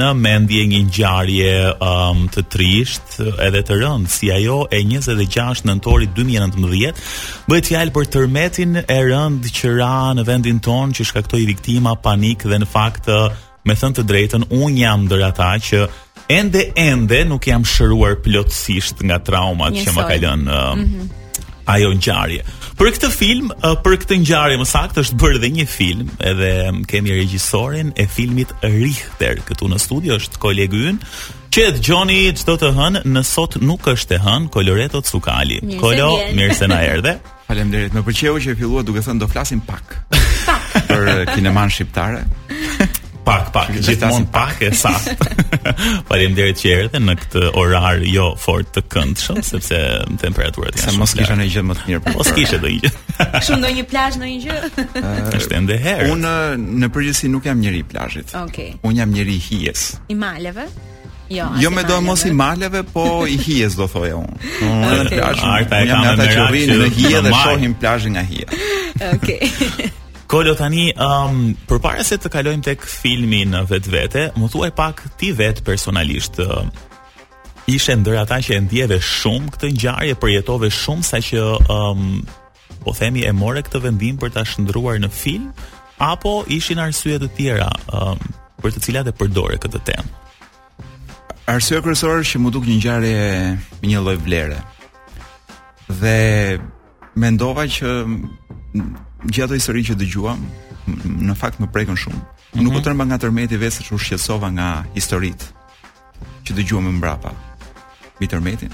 në 0.00 0.08
mendje 0.26 0.62
një 0.74 0.80
ngjarje 0.90 1.54
um, 1.80 2.26
të 2.34 2.40
trisht, 2.52 3.08
edhe 3.46 3.60
të 3.68 3.72
rënd, 3.82 4.06
si 4.10 4.32
ajo 4.34 4.66
e 4.70 4.78
26 4.82 5.70
nëntorit 5.70 6.10
2019, 6.18 6.92
bëhet 7.48 7.66
fjalë 7.72 7.92
për 7.94 8.04
tërmetin 8.18 8.76
e 8.88 8.96
rënd 9.10 9.48
që 9.54 9.72
ra 9.78 9.90
në 10.16 10.24
vendin 10.28 10.60
ton 10.62 10.92
që 10.94 11.06
shkaktoi 11.10 11.44
viktima, 11.48 11.96
panik 12.04 12.46
dhe 12.48 12.58
në 12.62 12.68
fakt 12.70 13.10
me 13.66 13.76
thënë 13.76 13.98
të 14.00 14.06
drejtën 14.08 14.46
un 14.56 14.78
jam 14.78 15.04
ndër 15.08 15.26
ata 15.30 15.50
që 15.66 15.82
ende 16.32 16.68
ende 16.78 17.24
nuk 17.28 17.48
jam 17.50 17.64
shëruar 17.66 18.18
plotësisht 18.24 19.02
nga 19.08 19.20
traumat 19.26 19.76
që 19.82 19.96
më 19.96 20.06
ka 20.10 20.16
lënë 20.24 20.54
mm 20.54 20.84
-hmm. 20.84 21.08
ajo 21.74 21.88
ngjarje. 21.96 22.44
Për 22.80 22.88
këtë 22.94 23.08
film, 23.12 23.50
për 23.84 23.96
këtë 24.02 24.16
ngjarje 24.22 24.56
më 24.60 24.66
saktë 24.70 25.02
është 25.02 25.16
bërë 25.22 25.40
dhe 25.42 25.48
një 25.56 25.66
film, 25.68 26.06
edhe 26.30 26.50
kemi 26.90 27.10
regjisorin 27.18 27.92
e 28.02 28.06
filmit 28.06 28.54
Richter 28.62 29.36
këtu 29.48 29.68
në 29.68 29.78
studio 29.78 30.16
është 30.16 30.38
kolegu 30.40 30.76
ynë. 30.90 31.00
Që 31.52 31.60
e 31.68 31.72
dëgjoni 31.76 32.32
të 32.32 32.68
hënë 32.78 33.00
në 33.14 33.22
sot 33.26 33.52
nuk 33.60 33.82
është 33.86 34.14
e 34.14 34.18
hën 34.26 34.48
Koloreto 34.48 35.00
Cukali. 35.02 35.58
Kolo, 35.80 36.10
mirë 36.34 36.54
se 36.54 36.66
na 36.66 36.78
erdhe. 36.94 37.18
Faleminderit. 37.50 37.94
Më 37.98 38.02
pëlqeu 38.06 38.36
që 38.44 38.52
e 38.54 38.58
fillua 38.60 38.84
duke 38.86 39.02
thënë 39.02 39.18
do 39.18 39.26
flasim 39.30 39.58
pak. 39.66 39.96
Pak 40.46 40.66
për 40.90 41.06
eh, 41.16 41.22
kineman 41.34 41.72
shqiptare. 41.74 42.24
Pak, 43.20 43.50
pak, 43.54 43.68
gjithmonë 43.84 44.26
pak 44.32 44.62
e 44.64 44.70
sa. 44.74 44.90
Faleminderit 46.08 46.56
që 46.58 46.70
erdhe 46.72 46.98
në 47.04 47.14
këtë 47.20 47.42
orar 47.60 48.00
jo 48.08 48.30
fort 48.40 48.72
të 48.74 48.80
këndshëm 48.90 49.42
sepse 49.44 49.78
temperaturat 50.18 50.74
janë. 50.80 50.88
Sa 50.96 50.96
mos 50.98 51.12
kisha 51.14 51.36
ne 51.38 51.44
gjë 51.46 51.62
më 51.68 51.76
të 51.78 51.86
mirë. 51.92 52.14
Mos 52.16 52.32
kishe 52.34 52.58
do 52.64 52.72
një 52.72 52.80
gjë. 52.88 52.92
Kështu 53.36 53.58
ndonjë 53.60 53.84
plazh 53.92 54.18
në 54.24 54.32
një 54.32 54.40
gjë. 54.46 54.60
Është 55.36 55.58
ende 55.60 55.78
herë. 55.84 56.10
Unë 56.16 56.30
eh, 56.32 56.54
në 56.80 56.90
përgjithësi 56.96 57.30
nuk 57.36 57.46
jam 57.46 57.60
njerë 57.62 57.82
i 57.84 57.84
plazhit. 57.92 58.32
Okej. 58.34 58.72
Okay. 58.72 58.84
Unë 58.88 59.02
jam 59.04 59.12
njerë 59.14 59.36
i 59.38 59.42
hijes. 59.46 59.90
I 60.10 60.16
maleve. 60.24 60.66
Jo, 61.30 61.46
jo 61.62 61.70
me 61.70 61.84
do 61.86 62.00
mos 62.02 62.24
i 62.26 62.32
maleve, 62.34 62.82
po 62.90 63.24
i 63.28 63.36
hijes 63.38 63.76
do 63.78 63.86
thoja 63.90 64.16
unë. 64.18 64.38
Ai 65.46 65.62
ta 65.70 65.78
e 65.84 65.86
kanë 65.86 66.10
ata 66.14 66.26
që 66.26 66.46
në 66.72 66.90
hije 66.96 67.20
dhe 67.26 67.32
shohim 67.44 67.74
plazhin 67.78 68.16
nga 68.16 68.24
hija. 68.26 68.48
Okej. 69.14 69.90
Kolo 70.30 70.54
tani, 70.58 70.88
ëm, 70.90 71.30
um, 71.30 71.54
përpara 71.70 72.02
se 72.06 72.18
të 72.22 72.30
kalojmë 72.30 72.66
tek 72.66 72.82
filmi 72.86 73.44
në 73.50 73.62
vetvete, 73.70 74.26
më 74.38 74.50
thuaj 74.52 74.70
pak 74.78 75.02
ti 75.18 75.30
vet 75.34 75.62
personalisht. 75.66 76.38
Uh, 76.42 76.66
ishe 77.70 77.94
ndër 78.00 78.22
ata 78.24 78.38
që 78.42 78.56
e 78.56 78.60
ndjeve 78.66 78.98
shumë 79.10 79.54
këtë 79.54 79.70
ngjarje, 79.76 80.18
përjetove 80.22 80.70
shumë 80.74 81.06
sa 81.06 81.22
që 81.26 81.46
ëm, 81.46 82.06
um, 82.26 82.78
po 82.82 82.94
themi 82.96 83.22
e 83.26 83.32
more 83.36 83.62
këtë 83.62 83.82
vendim 83.86 84.18
për 84.18 84.34
ta 84.34 84.42
shndruar 84.46 84.98
në 85.02 85.12
film, 85.14 85.50
apo 86.02 86.40
ishin 86.56 86.82
arsye 86.88 87.22
të 87.22 87.30
tjera 87.38 87.70
ëm 87.86 88.16
um, 88.18 88.32
për 88.60 88.74
të 88.76 88.80
cilat 88.84 89.08
e 89.08 89.12
përdore 89.16 89.56
këtë 89.62 89.78
temë? 89.88 90.14
arsye 91.50 91.80
kryesore 91.82 92.22
që 92.22 92.38
më 92.38 92.50
duk 92.54 92.66
një 92.68 92.74
ngjarje 92.78 93.22
me 93.80 93.86
një 93.90 94.00
lloj 94.04 94.18
vlere. 94.22 94.58
Dhe 96.00 96.58
mendova 97.18 97.64
që 97.66 97.90
gjatë 99.34 99.58
historisë 99.58 99.88
që 99.92 99.96
dëgjuam, 100.02 100.44
në 101.26 101.34
fakt 101.40 101.58
më 101.62 101.66
prekën 101.74 101.98
shumë. 102.02 102.20
Mm 102.20 102.26
-hmm. 102.26 102.60
Nuk 102.62 102.66
u 102.66 102.70
mhm. 102.72 102.76
po 102.78 102.84
tremba 102.84 103.04
nga 103.04 103.18
tërmeti 103.22 103.56
vetë 103.58 103.82
se 103.82 103.94
u 103.94 103.98
shqetësova 103.98 104.48
nga 104.52 104.68
historitë 104.96 105.46
që 106.44 106.50
dëgjuam 106.58 106.84
më 106.86 106.92
mbrapa 107.00 107.30
mbi 108.16 108.26
tërmetin. 108.28 108.72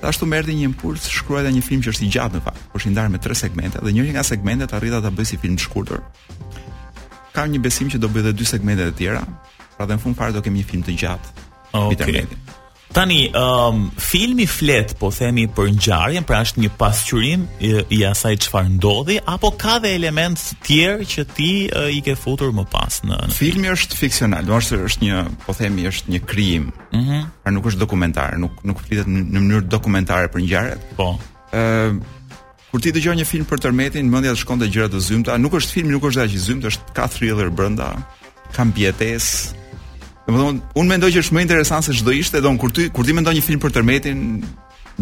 Dhe 0.00 0.06
ashtu 0.08 0.26
erdhi 0.34 0.52
një 0.54 0.64
impuls, 0.70 1.04
shkruajta 1.08 1.50
një 1.50 1.62
film 1.62 1.80
që 1.82 1.88
është 1.92 2.04
i 2.04 2.10
gjatë 2.14 2.34
në 2.36 2.40
fakt, 2.46 2.62
por 2.72 2.78
është 2.80 2.88
i 2.90 2.94
ndarë 2.94 3.10
me 3.12 3.18
tre 3.18 3.34
segmente 3.34 3.78
dhe 3.84 3.90
njëri 3.92 4.10
nga 4.12 4.22
segmentet 4.22 4.72
arrita 4.72 5.00
ta 5.02 5.10
bëj 5.10 5.24
si 5.24 5.36
film 5.36 5.56
të 5.56 5.62
shkurtër. 5.66 6.00
Kam 7.34 7.48
një 7.52 7.60
besim 7.64 7.88
që 7.90 7.96
do 7.98 8.08
bëj 8.08 8.18
edhe 8.20 8.32
dy 8.32 8.44
segmente 8.44 8.82
të 8.90 8.94
tjera, 8.98 9.22
pra 9.76 9.86
dhe 9.86 9.94
në 9.96 10.02
fund 10.02 10.16
fare 10.16 10.32
do 10.32 10.40
kemi 10.42 10.58
një 10.60 10.68
film 10.70 10.82
të 10.82 10.94
gjatë 11.02 11.28
Okay. 11.74 12.26
Tani, 12.94 13.30
um, 13.34 13.90
filmi 13.98 14.46
flet, 14.46 14.92
po 15.00 15.08
themi 15.10 15.48
për 15.50 15.66
ngjarjen, 15.74 16.24
pra 16.28 16.38
është 16.46 16.60
një 16.62 16.68
pasqyrim 16.78 17.46
i, 17.66 17.70
i 17.96 17.96
asaj 18.06 18.36
çfarë 18.44 18.70
ndodhi 18.76 19.16
apo 19.26 19.50
ka 19.58 19.80
dhe 19.82 19.90
elementë 19.98 20.38
të 20.46 20.58
tjerë 20.68 21.06
që 21.12 21.24
ti 21.34 21.48
i 21.96 21.98
ke 22.06 22.14
futur 22.14 22.52
më 22.54 22.64
pas 22.70 23.00
në, 23.02 23.18
në 23.30 23.34
Filmi 23.34 23.72
është 23.74 23.98
fiksional, 23.98 24.46
do 24.46 24.54
është 24.60 24.78
është 24.86 25.02
një, 25.08 25.24
po 25.42 25.56
themi, 25.58 25.88
është 25.90 26.14
një 26.14 26.20
krim. 26.30 26.70
Ëh. 26.70 26.94
Mm 26.94 27.02
-hmm. 27.08 27.24
Pra 27.42 27.50
nuk 27.58 27.66
është 27.72 27.82
dokumentar, 27.82 28.38
nuk 28.38 28.62
nuk 28.64 28.78
flitet 28.86 29.06
në 29.10 29.40
mënyrë 29.42 29.66
dokumentare 29.68 30.28
për 30.30 30.40
ngjarjet. 30.46 30.80
Po. 30.96 31.16
Ëm 31.52 32.02
Kur 32.74 32.80
ti 32.82 32.90
dëgjon 32.90 33.14
një 33.16 33.24
film 33.24 33.46
për 33.46 33.58
tërmetin, 33.64 34.08
mendja 34.10 34.32
të 34.34 34.36
shkon 34.36 34.58
te 34.58 34.66
gjëra 34.66 34.88
të 34.88 34.98
zymta. 35.00 35.38
Nuk 35.38 35.52
është 35.54 35.70
film, 35.72 35.88
nuk 35.94 36.02
është 36.02 36.26
që 36.32 36.38
zymt, 36.46 36.64
është 36.64 36.82
ka 36.94 37.06
thriller 37.06 37.46
brenda, 37.50 38.02
ka 38.56 38.64
mbietesë, 38.64 39.36
Domethënë, 40.24 40.68
unë 40.80 40.88
mendoj 40.88 41.10
që 41.12 41.20
është 41.24 41.34
më 41.36 41.42
interesant 41.44 41.84
se 41.84 41.94
çdo 41.98 42.12
ishte, 42.16 42.40
domthonë 42.40 42.60
kur 42.62 42.72
ti 42.72 42.84
kur 42.94 43.04
ti 43.06 43.12
mendon 43.12 43.34
një 43.36 43.42
film 43.44 43.60
për 43.60 43.74
tërmetin, 43.76 44.20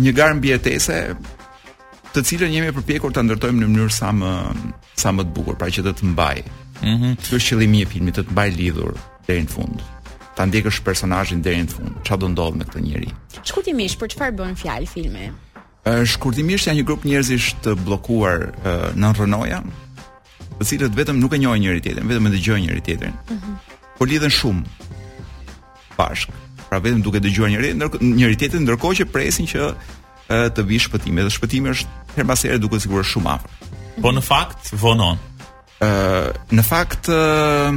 një 0.04 0.12
gar 0.12 0.34
mbietese 0.34 0.96
të 2.14 2.20
cilën 2.28 2.52
jemi 2.52 2.73
përpjekur 2.76 3.11
ta 3.14 3.23
ndërtojmë 3.23 3.61
në 3.64 3.70
mënyrë 3.70 3.94
sa 4.00 4.08
më 4.12 4.32
sa 5.00 5.08
më 5.12 5.23
të 5.25 5.32
bukur, 5.37 5.54
pra 5.56 5.68
që 5.73 5.80
të 5.88 5.92
të 5.94 6.04
mbaj. 6.12 6.44
Ëh. 6.82 6.84
Mm 7.00 7.16
Ky 7.16 7.32
është 7.37 7.49
qëllimi 7.49 7.80
i 7.80 7.84
filmit, 7.87 8.14
të 8.18 8.23
të 8.26 8.30
mbaj 8.34 8.49
lidhur 8.61 8.92
deri 9.26 9.40
në 9.44 9.49
fund. 9.56 9.80
Ta 10.37 10.44
ndjekësh 10.44 10.82
personazhin 10.84 11.40
deri 11.42 11.64
në 11.64 11.73
fund. 11.75 11.92
Çfarë 12.04 12.20
do 12.20 12.28
ndodh 12.28 12.56
me 12.61 12.64
këtë 12.66 12.82
njerëz? 12.84 13.12
Shkurtimisht, 13.49 13.96
për 14.00 14.08
çfarë 14.14 14.34
bën 14.38 14.52
fjalë 14.62 14.87
filmi? 14.94 15.26
Shkurtimisht 15.85 16.64
janë 16.69 16.79
një 16.81 16.85
grup 16.88 17.03
njerëzish 17.05 17.50
të 17.64 17.75
bllokuar 17.85 18.38
në 18.97 19.09
rënoja, 19.19 19.59
të 20.57 20.62
cilët 20.71 20.93
vetëm 20.97 21.17
nuk 21.21 21.33
e 21.37 21.38
njohin 21.43 21.61
njëri 21.67 21.81
tjetrin, 21.85 22.09
vetëm 22.09 22.26
e 22.31 22.33
dëgjojnë 22.33 22.62
njëri 22.64 22.83
tjetrin. 22.87 23.12
Mm 23.12 23.19
-hmm. 23.37 23.55
Po 23.99 24.03
lidhen 24.09 24.33
shumë 24.33 24.62
bashk. 25.99 26.29
Pra 26.69 26.79
vetëm 26.81 27.00
duke 27.05 27.19
dëgjuar 27.21 27.49
njëri 27.53 27.71
ndërkohë 27.76 28.03
njëri 28.17 28.37
tjetrin 28.37 28.62
ndërkohë 28.64 28.97
që 28.99 29.05
presin 29.12 29.47
që 29.47 29.75
të 30.57 30.61
vi 30.64 30.79
shpëtimi. 30.81 31.21
Dhe 31.21 31.31
shpëtimi 31.37 31.69
është 31.71 31.88
her 32.17 32.25
pas 32.26 32.43
here 32.43 32.59
duke 32.59 32.81
sigurisht 32.81 33.12
shumë 33.14 33.29
afër. 33.35 33.50
Mm 33.50 33.55
-hmm. 33.69 34.03
Po 34.03 34.09
në 34.17 34.23
fakt 34.23 34.73
vonon. 34.73 35.19
Ëh, 35.81 36.33
në 36.53 36.62
fakt 36.62 37.09
ëh 37.09 37.71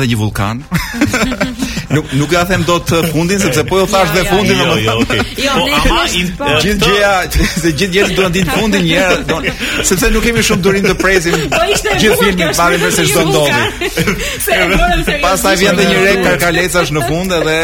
dhe 0.00 0.06
një 0.06 0.16
vulkan. 0.16 0.64
Nuk 1.92 2.04
nuk 2.16 2.30
ja 2.32 2.44
them 2.44 2.64
dot 2.66 2.90
uh, 2.90 3.04
fundin 3.12 3.38
sepse 3.38 3.64
po 3.68 3.76
jo 3.78 3.86
thash 3.86 4.10
dhe 4.16 4.22
jo, 4.22 4.24
fundin. 4.24 4.56
Jo, 4.58 4.76
jo, 4.76 5.00
okay. 5.04 5.18
Jo, 5.44 5.54
po 5.54 5.64
ama 5.68 6.00
po. 6.38 6.52
gjithë 6.64 6.88
gjëja, 6.88 7.12
se 7.60 7.72
gjithë 7.72 7.98
jetën 7.98 8.14
duan 8.18 8.32
ditë 8.34 8.54
fundin 8.56 8.84
një 8.86 9.00
herë, 9.02 9.18
don. 9.28 9.48
Sepse 9.90 10.10
nuk 10.14 10.24
kemi 10.24 10.42
shumë 10.48 10.64
durim 10.64 10.86
të 10.88 10.94
presim. 11.02 11.36
Po, 11.52 11.60
gjithë 12.02 12.14
vjen 12.22 12.42
i 12.44 12.90
se 12.98 13.06
çdo 13.10 13.24
ndodhi. 13.28 13.90
Se 13.92 14.60
po 14.72 14.88
se 15.04 15.18
pastaj 15.24 15.56
vjen 15.60 15.74
edhe 15.82 15.88
një 15.90 16.04
rek 16.08 16.22
karkalecash 16.28 16.94
në 16.96 17.04
fund 17.10 17.36
edhe 17.38 17.56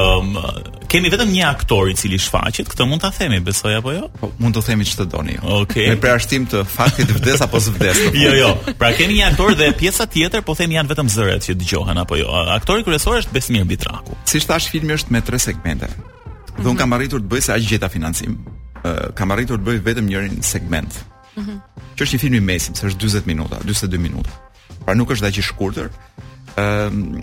kemi 0.92 1.10
vetëm 1.14 1.30
një 1.32 1.44
aktor 1.48 1.88
i 1.88 1.94
cili 1.96 2.18
shfaqet, 2.20 2.68
këtë 2.74 2.86
mund 2.90 3.00
ta 3.00 3.08
themi, 3.16 3.38
besoj 3.40 3.78
apo 3.78 3.94
jo? 3.96 4.10
Po, 4.20 4.28
mund 4.44 4.58
të 4.58 4.64
themi 4.68 4.84
ç'të 4.88 5.06
doni. 5.14 5.38
Jo. 5.38 5.62
Okej. 5.62 5.62
Okay. 5.86 5.92
Me 5.94 6.02
përshtim 6.04 6.48
të 6.52 6.64
faktit 6.68 7.08
të 7.08 7.16
vdes 7.22 7.44
apo 7.46 7.62
të 7.64 7.72
vdes. 7.78 8.02
Jo, 8.20 8.34
jo. 8.36 8.50
Pra 8.82 8.90
kemi 8.98 9.16
një 9.16 9.30
aktor 9.30 9.56
dhe 9.56 9.70
pjesa 9.80 10.10
tjetër 10.12 10.44
po 10.48 10.58
themi 10.60 10.76
janë 10.76 10.92
vetëm 10.92 11.12
zërat 11.16 11.48
që 11.48 11.56
dëgjohen 11.62 12.02
apo 12.04 12.20
jo. 12.20 12.28
Aktori 12.58 12.84
kryesor 12.88 13.22
është 13.22 13.36
Besmir 13.38 13.64
Bitraku. 13.72 14.18
Si 14.28 14.44
thash 14.44 14.68
filmi 14.74 14.98
është 15.00 15.16
me 15.16 15.24
tre 15.24 15.40
segmente. 15.40 15.88
Mm 15.88 16.04
-hmm. 16.04 16.52
Dhe 16.58 16.68
un 16.68 16.74
mhm. 16.74 16.78
kam 16.84 16.94
arritur 17.00 17.20
të 17.24 17.32
bëj 17.32 17.42
se 17.48 17.54
aq 17.56 17.64
gjeta 17.72 17.90
financim. 17.90 18.38
Uh, 18.86 19.08
kam 19.16 19.32
arritur 19.32 19.56
të 19.58 19.64
bëj 19.72 19.80
vetëm 19.88 20.06
njërin 20.12 20.44
segment. 20.44 20.94
Mhm. 21.40 21.58
që 21.96 22.02
është 22.04 22.14
një 22.16 22.20
film 22.20 22.34
i 22.36 22.40
mesim, 22.40 22.76
se 22.76 22.88
është 22.88 23.08
40 23.08 23.24
minuta, 23.28 23.56
42 23.68 23.98
minuta. 23.98 24.30
Pra 24.86 24.96
nuk 24.98 25.14
është 25.14 25.28
dhe 25.28 25.34
që 25.38 25.44
shkurëtër. 25.50 25.90
Um, 25.92 26.60
ehm, 26.62 27.18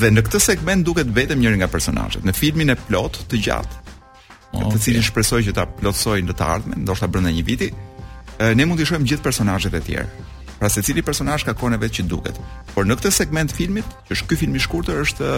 dhe 0.00 0.10
në 0.14 0.22
këtë 0.28 0.40
segment 0.44 0.86
duket 0.86 1.10
vetëm 1.16 1.40
njëri 1.42 1.62
nga 1.62 1.68
personajët. 1.70 2.24
Në 2.26 2.34
filmin 2.36 2.70
e 2.72 2.76
plot 2.88 3.22
të 3.30 3.40
gjatë, 3.46 3.78
okay. 3.82 4.72
të 4.72 4.82
cilin 4.86 5.02
shpresoj 5.10 5.42
që 5.48 5.54
ta 5.56 5.64
plotsoj 5.80 6.20
në 6.24 6.36
të 6.38 6.46
ardhme, 6.54 6.78
ndoshta 6.84 7.08
brënda 7.10 7.32
një 7.34 7.46
viti, 7.48 7.70
uh, 7.74 8.52
ne 8.54 8.66
mund 8.66 8.80
të 8.80 8.86
ishojmë 8.86 9.10
gjithë 9.12 9.24
personajët 9.26 9.76
e 9.76 9.84
tjerë. 9.88 10.26
Pra 10.60 10.68
se 10.68 10.82
cili 10.84 11.00
personajë 11.00 11.46
ka 11.48 11.54
kone 11.56 11.78
vetë 11.80 12.02
që 12.02 12.02
duket. 12.04 12.36
Por 12.74 12.84
në 12.84 12.98
këtë 13.00 13.12
segment 13.16 13.52
filmit, 13.56 13.86
që 14.08 14.16
është 14.16 14.28
këj 14.28 14.46
i 14.46 14.60
shkurëtër, 14.60 14.98
është, 15.06 15.30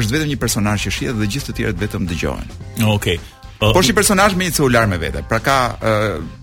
është 0.00 0.14
vetëm 0.16 0.30
një 0.32 0.38
personajë 0.40 0.86
që 0.86 0.92
shqie 0.96 1.12
dhe 1.18 1.26
gjithë 1.34 1.50
të 1.50 1.56
tjerët 1.60 1.82
vetëm 1.84 2.06
dëgjohen. 2.08 2.48
Okay. 2.96 3.18
Uh, 3.60 3.68
por 3.76 3.82
po, 3.82 3.84
është 3.84 4.16
me 4.38 4.48
një 4.48 4.56
celular 4.58 4.88
me 4.88 4.98
vete. 4.98 5.22
Pra 5.28 5.38
ka... 5.40 5.58
Uh, 5.82 6.37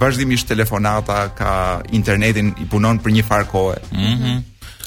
vazhdimisht 0.00 0.48
telefonata 0.48 1.28
ka 1.38 1.54
internetin 1.92 2.54
i 2.60 2.68
punon 2.70 2.98
për 3.04 3.12
një 3.18 3.26
far 3.28 3.44
kohë. 3.52 3.76
Ëh. 3.90 3.98
Mm 4.00 4.38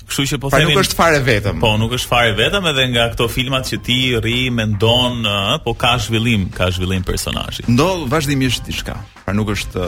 Kështu 0.04 0.24
që 0.34 0.38
po 0.44 0.50
themin. 0.52 0.68
Po 0.68 0.76
nuk 0.76 0.82
është 0.84 0.96
fare 1.00 1.20
vetëm. 1.26 1.62
Po 1.64 1.70
nuk 1.80 1.94
është 1.96 2.10
fare 2.12 2.32
vetëm 2.38 2.66
edhe 2.74 2.84
nga 2.92 3.06
ato 3.08 3.26
filmat 3.32 3.70
që 3.70 3.78
ti 3.88 3.96
rri 4.22 4.50
mendon, 4.52 5.24
po 5.64 5.72
ka 5.80 5.94
zhvillim, 6.04 6.44
ka 6.54 6.68
zhvillim 6.76 7.06
personazhi. 7.08 7.64
Ndoll 7.72 8.04
vazhdimisht 8.12 8.66
diçka. 8.68 8.98
Pra 9.24 9.34
nuk 9.34 9.54
është 9.56 9.86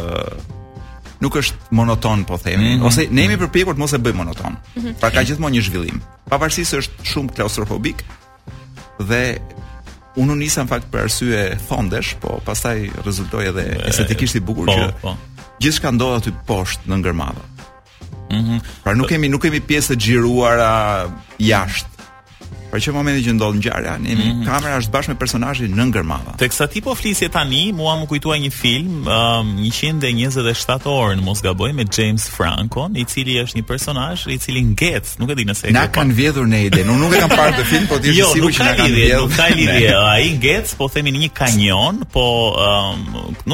nuk 1.22 1.36
është 1.44 1.76
monoton 1.78 2.24
po 2.26 2.40
themi, 2.40 2.64
mm 2.64 2.74
-hmm. 2.80 2.88
ose 2.88 3.08
ne 3.12 3.22
jemi 3.28 3.38
përpjekur 3.44 3.74
të 3.76 3.80
mos 3.84 3.94
e 3.94 3.98
bëjmë 4.08 4.22
monoton. 4.24 4.54
Mm 4.54 4.82
-hmm. 4.82 4.96
Pra 5.02 5.10
ka 5.12 5.22
gjithmonë 5.28 5.56
një 5.58 5.64
zhvillim. 5.68 6.02
Pavarësisht 6.32 6.70
se 6.72 6.78
është 6.80 7.12
shumë 7.12 7.36
klaustrofobik 7.36 7.98
dhe 9.10 9.24
Unë 10.22 10.36
u 10.36 10.38
nisa 10.40 10.64
në 10.64 10.70
fakt 10.72 10.90
për 10.94 11.06
arsye 11.10 11.42
thondesh, 11.68 12.14
po 12.24 12.38
pastaj 12.48 12.86
rezultoi 13.06 13.50
edhe 13.50 13.66
estetikisht 13.90 14.38
i 14.40 14.44
bukur 14.48 14.70
po, 14.72 14.78
që. 14.78 14.88
Po. 15.04 15.16
Gjithçka 15.64 15.92
ndodh 15.96 16.18
aty 16.22 16.32
poshtë 16.48 16.92
në 16.92 17.02
ngërmadhë. 17.04 17.44
Mhm. 18.32 18.40
Mm 18.40 18.64
pra 18.86 18.94
nuk 18.96 19.10
kemi 19.10 19.28
nuk 19.30 19.42
kemi 19.46 19.60
pjesë 19.66 19.92
të 19.92 19.98
xhiruara 20.02 20.72
jashtë 21.42 21.95
Pra 22.76 22.82
që 22.84 22.92
momenti 22.92 23.22
që 23.24 23.34
ndodh 23.38 23.54
ngjarja, 23.62 23.92
ne 24.04 24.10
mm 24.12 24.20
mhm. 24.20 24.30
-hmm. 24.32 24.46
kamera 24.50 24.76
është 24.82 24.92
bashkë 24.94 25.12
me 25.14 25.18
personazhin 25.20 25.72
në 25.80 25.84
ngërmava. 25.94 26.34
Teksa 26.42 26.66
ti 26.68 26.82
po 26.84 26.92
flisje 27.00 27.30
tani, 27.32 27.64
mua 27.74 27.94
më 28.02 28.08
kujtuar 28.12 28.36
një 28.46 28.50
film, 28.52 28.98
um, 29.08 29.54
127 29.64 30.90
orë, 30.92 31.16
në 31.16 31.24
mos 31.24 31.40
gaboj, 31.44 31.72
me 31.74 31.86
James 31.98 32.26
Franco, 32.28 32.90
i 33.00 33.06
cili 33.08 33.38
është 33.44 33.58
një 33.58 33.64
personazh 33.70 34.26
i 34.36 34.38
cili 34.44 34.60
ngec, 34.76 35.06
nuk 35.20 35.32
e 35.32 35.36
di 35.40 35.46
nëse 35.52 35.68
e 35.68 35.72
ke. 35.72 35.74
Na 35.74 35.86
kanë 35.88 36.14
vjedhur 36.20 36.50
në 36.54 36.60
ide, 36.68 36.84
unë 36.84 37.00
nuk 37.00 37.16
e 37.16 37.22
kam 37.24 37.30
parë 37.32 37.54
të 37.60 37.64
film, 37.70 37.86
po 37.88 37.96
ti 38.04 38.10
je 38.12 38.18
jo, 38.20 38.28
sigurt 38.36 38.56
që 38.60 38.68
na 38.68 38.74
kanë 38.76 38.96
vjedhur. 38.98 39.16
Jo, 39.16 39.22
nuk 39.24 39.36
ka 39.40 39.48
lidhje, 39.56 39.94
ai 40.12 40.28
ngec, 40.42 40.76
po 40.76 40.90
themi 40.92 41.16
në 41.16 41.24
një 41.24 41.32
kanjon, 41.40 42.04
po 42.12 42.26
um, 42.60 43.00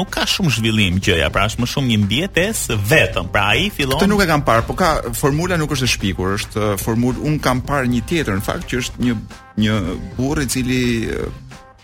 nuk 0.00 0.10
ka 0.10 0.26
shumë 0.26 0.56
zhvillim 0.58 0.98
gjëja, 0.98 1.30
pra 1.30 1.46
është 1.46 1.62
më 1.62 1.70
shumë 1.76 1.92
një 1.94 2.00
mbietes 2.08 2.64
vetëm. 2.90 3.30
Pra 3.30 3.46
ai 3.54 3.70
fillon 3.70 3.94
Këtë 4.02 4.10
nuk 4.10 4.26
e 4.26 4.26
kam 4.26 4.42
parë, 4.42 4.66
po 4.66 4.74
ka 4.74 4.98
formula 5.14 5.54
nuk 5.62 5.78
është 5.78 5.86
e 5.86 5.92
shpikur, 5.94 6.34
është 6.40 6.64
uh, 6.64 6.74
formula 6.74 7.14
un 7.22 7.38
kam 7.38 7.62
parë 7.62 7.86
një 7.86 8.02
tjetër 8.10 8.40
në 8.42 8.42
fakt 8.50 8.66
që 8.66 8.82
është 8.82 8.98
një 9.02 9.11
një 9.12 9.62
një 9.62 9.74
burr 10.16 10.42
i 10.42 10.46
cili 10.46 11.08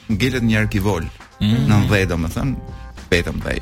ngelet 0.09 0.43
një 0.45 0.59
arkivol 0.65 1.05
mm. 1.41 1.67
në 1.69 1.81
vej 1.91 2.07
domethën 2.11 2.55
vetëm 3.11 3.39
vej 3.45 3.61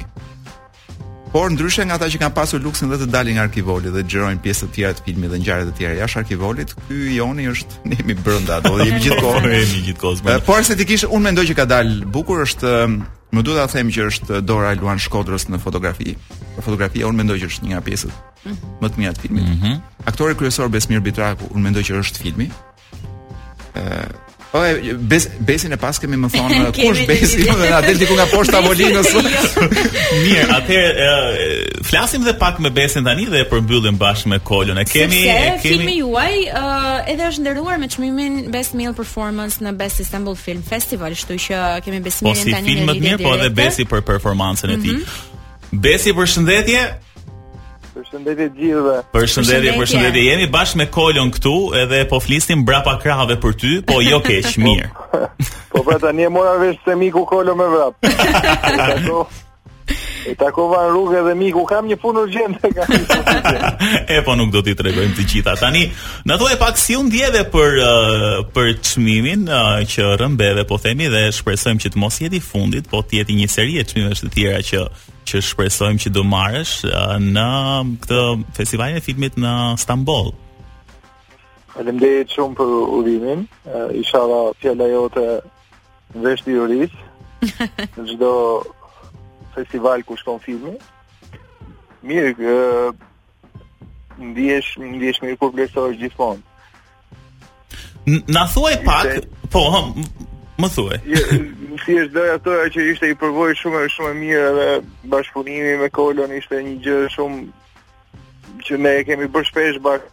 por 1.33 1.51
ndryshe 1.53 1.85
nga 1.85 1.99
ata 1.99 2.07
që 2.09 2.21
kanë 2.23 2.35
pasur 2.37 2.63
luksin 2.65 2.89
dhe 2.91 2.97
të 3.03 3.11
dalin 3.13 3.37
nga 3.37 3.45
arkivoli 3.45 3.91
dhe 3.93 4.05
xhirojnë 4.09 4.41
pjesë 4.45 4.69
të 4.69 4.75
tjera 4.77 4.93
të 4.97 5.03
filmit 5.09 5.33
dhe 5.33 5.41
ngjarje 5.43 5.67
të 5.69 5.75
tjera 5.79 5.99
jashtë 6.01 6.23
arkivolit 6.23 6.73
ky 6.87 7.01
Joni 7.17 7.49
është 7.51 7.83
nemi 7.93 8.15
brenda 8.25 8.61
do 8.65 8.77
jemi 8.81 9.03
gjithkohë 9.05 9.51
jemi 9.57 9.83
gjithkohë 9.91 10.39
por 10.47 10.65
se 10.65 10.79
ti 10.79 10.87
kish 10.89 11.05
unë 11.09 11.25
mendoj 11.31 11.45
që 11.51 11.59
ka 11.61 11.65
dal 11.77 11.93
bukur 12.07 12.47
është 12.47 12.79
Më 13.35 13.43
duhet 13.43 13.67
ta 13.69 13.75
them 13.75 13.89
që 13.91 14.05
është 14.07 14.37
Dora 14.47 14.69
Luan 14.79 15.01
Shkodrës 15.03 15.49
në 15.51 15.59
fotografi. 15.61 16.13
Fotografia 16.63 17.09
unë 17.09 17.21
mendoj 17.25 17.37
që 17.43 17.49
është 17.51 17.65
një 17.67 17.73
nga 17.73 17.81
pjesët 17.85 18.15
mm. 18.47 18.57
më 18.81 18.91
të 18.93 19.01
mira 19.03 19.13
të 19.13 19.23
filmit. 19.25 19.49
Mm 19.51 19.57
-hmm. 19.63 19.81
Aktori 20.13 20.35
kryesor 20.39 20.69
Besmir 20.73 21.01
Bitraku 21.05 21.45
unë 21.51 21.63
mendoj 21.67 21.83
që 21.91 21.99
është 22.05 22.23
filmi. 22.23 22.47
Po 24.53 24.63
e 24.65 24.95
bes, 24.95 25.27
besin 25.41 25.73
e 25.73 25.77
pas 25.77 25.99
kemi 25.99 26.17
më 26.23 26.29
thonë 26.33 26.61
kush 26.79 27.01
besi 27.11 27.43
më 27.45 27.81
dhe 27.85 27.95
diku 28.01 28.15
nga 28.17 28.27
poshta 28.33 28.61
volinës. 28.63 29.09
Mirë, 30.25 30.45
atë 30.57 30.77
flasim 31.89 32.23
dhe 32.25 32.33
pak 32.41 32.61
me 32.63 32.71
besin 32.77 33.05
tani 33.09 33.27
dhe 33.29 33.43
e 33.43 33.47
përmbyllim 33.51 33.99
bashkë 33.99 34.31
me 34.33 34.39
Kolën. 34.51 34.79
E 34.81 34.87
kemi 34.89 35.21
e 35.29 35.35
kemi 35.35 35.65
filmi 35.65 35.97
juaj 35.99 36.37
uh, 36.63 37.11
edhe 37.13 37.27
është 37.29 37.43
nderuar 37.45 37.79
me 37.83 37.89
çmimin 37.93 38.39
Best 38.55 38.75
Male 38.79 38.95
Performance 38.97 39.59
në 39.67 39.75
Best 39.83 40.01
Istanbul 40.07 40.39
Film 40.39 40.63
Festival, 40.65 41.19
kështu 41.19 41.41
që 41.49 41.61
kemi 41.85 42.01
besimin 42.07 42.39
tani 42.39 42.55
në 42.55 42.55
tani 42.55 42.63
Po 42.63 42.63
si 42.63 42.71
film 42.71 42.93
më 42.93 42.99
mirë 43.03 43.25
po 43.27 43.35
edhe 43.41 43.51
besi 43.63 43.85
për 43.93 44.07
performancën 44.13 44.73
e 44.73 44.79
tij. 44.79 44.95
Mhm. 44.95 45.83
Besi 45.89 46.15
për 46.17 46.31
shëndetje, 46.37 46.85
përshëndetje 48.11 48.47
gjithëve. 48.57 48.95
Përshëndetje, 49.15 49.73
përshëndetje. 49.79 50.25
Jemi 50.31 50.47
bashkë 50.53 50.79
me 50.81 50.87
Kolon 50.95 51.31
këtu, 51.35 51.55
edhe 51.83 52.03
po 52.11 52.21
flisnim 52.23 52.63
brapa 52.67 52.99
krahave 53.03 53.37
për 53.43 53.57
ty, 53.61 53.73
po 53.89 53.99
jo 54.03 54.21
keq, 54.23 54.51
mirë. 54.63 55.27
Po 55.77 55.83
pra 55.85 55.99
tani 56.01 56.25
e 56.25 56.29
mora 56.33 56.55
vesh 56.61 56.79
se 56.85 56.95
miku 56.97 57.25
Kolo 57.27 57.55
me 57.57 57.67
vrap. 57.75 57.99
E 60.27 60.33
takova 60.35 60.81
në 60.83 60.89
rrugë 60.91 61.19
dhe 61.23 61.33
miku 61.39 61.61
kam 61.71 61.87
një 61.87 61.95
punë 62.03 62.25
urgjente 62.25 62.67
kaq. 62.75 64.09
E 64.11 64.17
po 64.27 64.35
nuk 64.35 64.49
do 64.51 64.59
t'i 64.67 64.73
tregojmë 64.75 65.13
të 65.15 65.27
gjitha. 65.31 65.53
Tani 65.61 65.85
na 66.27 66.35
thua 66.41 66.57
pak 66.59 66.79
si 66.83 66.97
u 66.99 67.05
ndjeve 67.07 67.45
për 67.53 67.77
uh, 67.79 68.41
për 68.51 68.73
çmimin 68.83 69.47
uh, 69.47 69.77
që 69.87 70.09
rëmbeve 70.19 70.67
po 70.67 70.81
themi 70.83 71.07
dhe 71.15 71.29
shpresojmë 71.39 71.85
që 71.87 71.95
të 71.95 72.03
mos 72.03 72.19
jeti 72.25 72.43
fundit, 72.43 72.91
po 72.91 73.05
të 73.07 73.21
jeti 73.21 73.39
një 73.39 73.47
seri 73.55 73.79
e 73.79 73.87
çmimeve 73.87 74.19
të 74.25 74.35
tjera 74.35 74.65
që 74.73 74.83
që 75.27 75.41
shpresojmë 75.43 76.03
që 76.05 76.11
do 76.15 76.23
marrësh 76.31 76.75
në 77.27 77.45
këtë 78.05 78.23
festivalin 78.57 78.99
e 79.01 79.05
filmit 79.05 79.39
në 79.43 79.53
Stamboll. 79.83 80.31
Faleminderit 81.75 82.33
shumë 82.33 82.57
për 82.61 82.71
urimin. 82.99 83.43
Isha 84.01 84.23
la 84.31 84.41
fjala 84.61 84.87
jote 84.93 85.27
veshti 86.23 86.55
në 86.57 86.87
Çdo 88.13 88.35
festival 89.55 90.03
ku 90.09 90.17
shkon 90.17 90.39
filmi. 90.41 90.73
Mirë, 92.07 92.35
ë 92.37 94.29
ndihesh 94.31 94.77
ndihesh 94.81 95.21
mirë 95.25 95.37
kur 95.41 95.53
vlerësohesh 95.53 95.99
gjithmonë. 96.01 96.41
Na 98.33 98.47
thuaj 98.53 98.79
pak, 98.87 99.27
po, 99.53 99.65
Më 100.57 100.69
thuaj. 100.73 100.99
Jo, 101.05 101.21
si 101.85 101.97
është 102.01 102.15
doja 102.15 102.37
ato 102.39 102.55
që 102.73 102.85
ishte 102.95 103.11
i 103.13 103.17
përvojë 103.21 103.57
shumë 103.61 103.81
shumë 103.93 104.13
mirë 104.17 104.45
edhe 104.51 104.69
bashkëpunimi 105.13 105.75
me 105.83 105.89
Kolon 105.93 106.33
ishte 106.39 106.63
një 106.65 106.77
gjë 106.87 107.01
shumë 107.13 107.41
që 108.65 108.79
ne 108.85 108.93
e 109.01 109.03
kemi 109.05 109.29
bërë 109.35 109.49
shpesh 109.51 109.81
bak, 109.85 110.07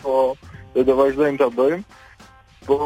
po 0.00 0.32
dhe 0.72 0.86
do 0.88 0.96
vazhdojmë 0.96 1.42
të 1.42 1.50
bëjmë. 1.58 1.82
Po 2.70 2.78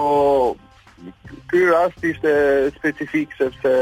ky 1.53 1.63
rast 1.71 2.03
ishte 2.11 2.33
specifik 2.75 3.39
sepse 3.39 3.77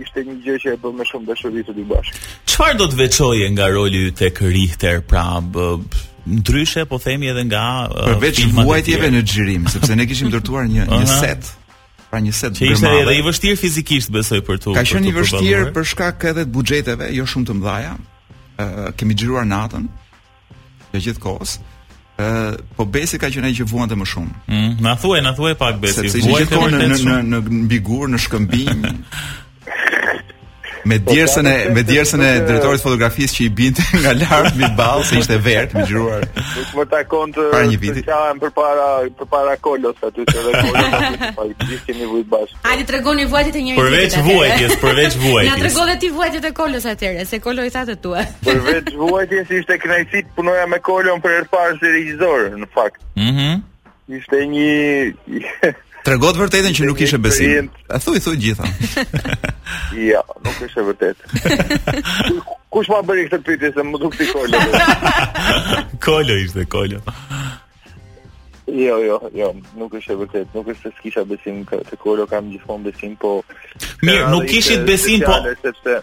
ishte 0.00 0.24
një 0.28 0.38
gjë 0.46 0.56
që 0.64 0.74
e 0.78 0.80
bëmë 0.86 1.08
shumë 1.12 1.28
dashuri 1.28 1.66
të 1.68 1.76
dy 1.76 1.84
bashkë. 1.92 2.24
Çfarë 2.48 2.80
do 2.80 2.88
të 2.88 3.02
veçoje 3.04 3.52
nga 3.52 3.68
roli 3.68 4.06
i 4.08 4.14
tek 4.24 4.40
Richter 4.48 5.04
pra 5.04 5.28
bë 5.44 5.66
ndryshe 6.40 6.88
po 6.88 6.96
themi 7.00 7.28
edhe 7.34 7.44
nga 7.52 7.66
përveç 8.08 8.46
vuajtjeve 8.56 9.08
në 9.14 9.24
xhirim 9.28 9.68
sepse 9.72 9.94
ne 9.96 10.04
kishim 10.08 10.28
ndërtuar 10.32 10.66
një 10.72 10.88
një 10.90 11.06
set 11.16 11.54
pra 12.10 12.20
një 12.22 12.32
set 12.34 12.54
bërmave. 12.56 12.66
Që 12.66 12.74
ishte 12.74 12.92
edhe 13.02 13.14
i 13.18 13.24
vështirë 13.26 13.58
fizikisht 13.60 14.12
besoj 14.14 14.40
për 14.46 14.60
tu. 14.64 14.74
Ka 14.76 14.84
qenë 14.88 15.10
i 15.10 15.14
vështirë 15.16 15.72
për 15.76 15.88
shkak 15.92 16.26
edhe 16.32 16.46
të 16.46 16.54
buxheteve, 16.54 17.08
jo 17.16 17.26
shumë 17.28 17.48
të 17.50 17.56
mdhaja 17.60 17.96
Ë 18.58 18.90
kemi 18.98 19.14
xhiruar 19.14 19.44
natën 19.46 19.84
të 20.92 21.02
gjithë 21.04 21.22
kohës. 21.22 21.52
Ë 22.18 22.26
po 22.76 22.86
besi 22.90 23.20
ka 23.22 23.28
qenë 23.32 23.52
që 23.60 23.66
vuante 23.70 23.94
më 23.98 24.08
shumë. 24.10 24.32
Mm, 24.50 24.72
na 24.86 24.96
thuaj, 24.98 25.20
na 25.26 25.30
thuaj 25.36 25.52
pak 25.60 25.78
besi. 25.82 26.08
Sepse 26.14 26.56
në 26.56 26.88
në 27.04 27.18
në 27.30 27.40
mbi 27.66 27.78
gur, 27.86 28.08
në 28.10 28.18
shkëmbim. 28.24 28.82
me 30.84 30.98
po, 31.00 31.12
djersën 31.12 31.46
e 31.46 31.68
me 31.74 31.82
djersën 31.82 32.20
e 32.22 32.30
drejtorit 32.46 32.82
fotografisë 32.82 33.34
që 33.36 33.42
i 33.44 33.48
binte 33.60 33.82
nga 34.02 34.12
lart 34.16 34.56
me 34.58 34.68
ball 34.78 35.02
se 35.06 35.18
ishte 35.20 35.38
vertë, 35.42 35.74
me 35.78 35.84
gjuruar. 35.88 36.22
nuk 36.56 36.68
më 36.78 36.84
takon 36.92 37.32
të 37.34 37.42
çfarë 37.48 37.78
janë 38.28 38.40
përpara 38.44 38.86
përpara 39.20 39.54
kolos 39.64 39.96
aty 40.08 40.22
se 40.32 40.40
vetë 40.46 40.64
kolos 40.66 41.24
po 41.38 41.42
ishte 41.76 41.92
në 42.00 42.04
vuj 42.12 42.22
bash 42.34 42.52
A, 42.62 42.70
i 42.80 42.84
tregoni 42.90 43.24
vuajtjet 43.32 43.56
e 43.60 43.64
njëri 43.64 43.80
përveç 43.80 44.12
vuajtjes 44.26 44.72
përveç 44.84 45.12
vuajtjes 45.22 45.54
na 45.54 45.60
tregove 45.64 45.94
ti 46.02 46.08
vuajtjet 46.18 46.44
e 46.50 46.54
kolos 46.60 46.84
atyre 46.94 47.24
se 47.32 47.36
kolo 47.44 47.60
i 47.68 47.74
tha 47.74 47.82
të 47.88 47.96
tua 48.04 48.22
përveç 48.48 48.86
vuajtjes 49.00 49.46
ishte 49.62 49.74
kënaqësi 49.84 50.20
punoja 50.38 50.66
me 50.72 50.78
kolon 50.90 51.18
për 51.24 51.30
herë 51.38 51.48
parë 51.54 51.74
si 51.82 51.86
regjisor 51.98 52.40
në 52.60 52.66
fakt 52.76 53.00
Mhm. 53.18 53.50
ishte 54.16 54.36
një 54.46 55.28
Tregot 56.08 56.38
vërtetën 56.40 56.72
që 56.72 56.86
nuk 56.88 57.00
ishe 57.04 57.18
besim. 57.20 57.66
A 57.92 57.98
thuj 58.00 58.16
thuj 58.24 58.36
gjitha. 58.40 58.64
ja, 60.10 60.22
nuk 60.44 60.62
ishe 60.64 60.84
vërtet. 60.86 61.20
Kush 62.72 62.88
ma 62.92 63.02
bëri 63.04 63.26
këtë 63.28 63.44
pyetje 63.44 63.70
se 63.76 63.84
më 63.84 64.00
duk 64.00 64.16
ti 64.16 64.28
kolo. 64.30 64.62
kolo 66.06 66.38
ishte 66.46 66.64
kolo. 66.72 67.02
Jo, 68.72 68.96
jo, 69.04 69.18
jo, 69.36 69.50
nuk 69.80 69.92
është 70.00 70.14
e 70.14 70.18
vërtet, 70.22 70.56
nuk 70.56 70.72
është 70.72 70.88
se 70.94 71.02
kisha 71.04 71.26
besim 71.28 71.60
te 71.72 71.96
kolo, 72.00 72.24
kam 72.28 72.48
gjithmonë 72.54 72.88
besim, 72.90 73.12
po 73.20 73.34
Mirë, 74.04 74.26
nuk 74.32 74.44
kishit 74.52 74.82
besim, 74.84 75.24
po 75.24 75.38
sepse 75.62 75.94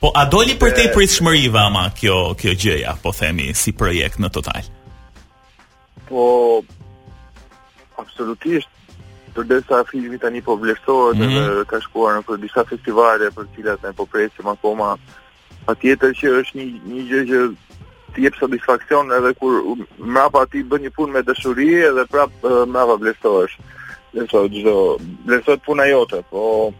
Po 0.00 0.12
a 0.16 0.22
doli 0.32 0.54
për 0.60 0.72
te 0.78 0.86
pritshmëri 0.94 1.48
vama 1.52 1.84
kjo 1.98 2.18
kjo 2.40 2.54
gjëja, 2.54 2.96
po 3.04 3.12
themi 3.16 3.50
si 3.56 3.72
projekt 3.76 4.20
në 4.24 4.30
total. 4.38 4.64
Po 6.08 6.26
absolutisht 8.00 8.72
përdesa 9.36 9.82
filmi 9.90 10.18
tani 10.18 10.40
po 10.44 10.56
vlerësohet 10.60 11.16
mm 11.16 11.22
-hmm. 11.22 11.38
dhe 11.38 11.64
ka 11.70 11.80
shkuar 11.86 12.18
në 12.20 12.36
disa 12.42 12.64
festivale 12.70 13.28
për 13.30 13.46
cilat 13.56 13.82
ne 13.82 13.92
po 13.92 14.06
presim 14.06 14.46
akoma. 14.46 14.96
Atjetër 15.66 16.12
që 16.20 16.26
është 16.38 16.54
një 16.58 16.64
një 16.92 17.02
gjë 17.10 17.22
që 17.30 17.38
ti 18.14 18.24
jep 18.24 18.34
satisfaksion 18.40 19.12
edhe 19.12 19.34
kur 19.34 19.52
mrapa 20.12 20.46
ti 20.46 20.64
bën 20.64 20.80
një 20.84 20.90
punë 20.98 21.12
me 21.12 21.22
dashuri 21.22 21.68
edhe 21.90 22.04
prap 22.12 22.30
uh, 22.42 22.66
mrapa 22.68 22.94
të 22.98 23.46
Leso 24.12 24.48
çdo 24.48 24.96
vlerësohet 25.26 25.64
puna 25.66 25.84
jote, 25.86 26.22
po 26.30 26.72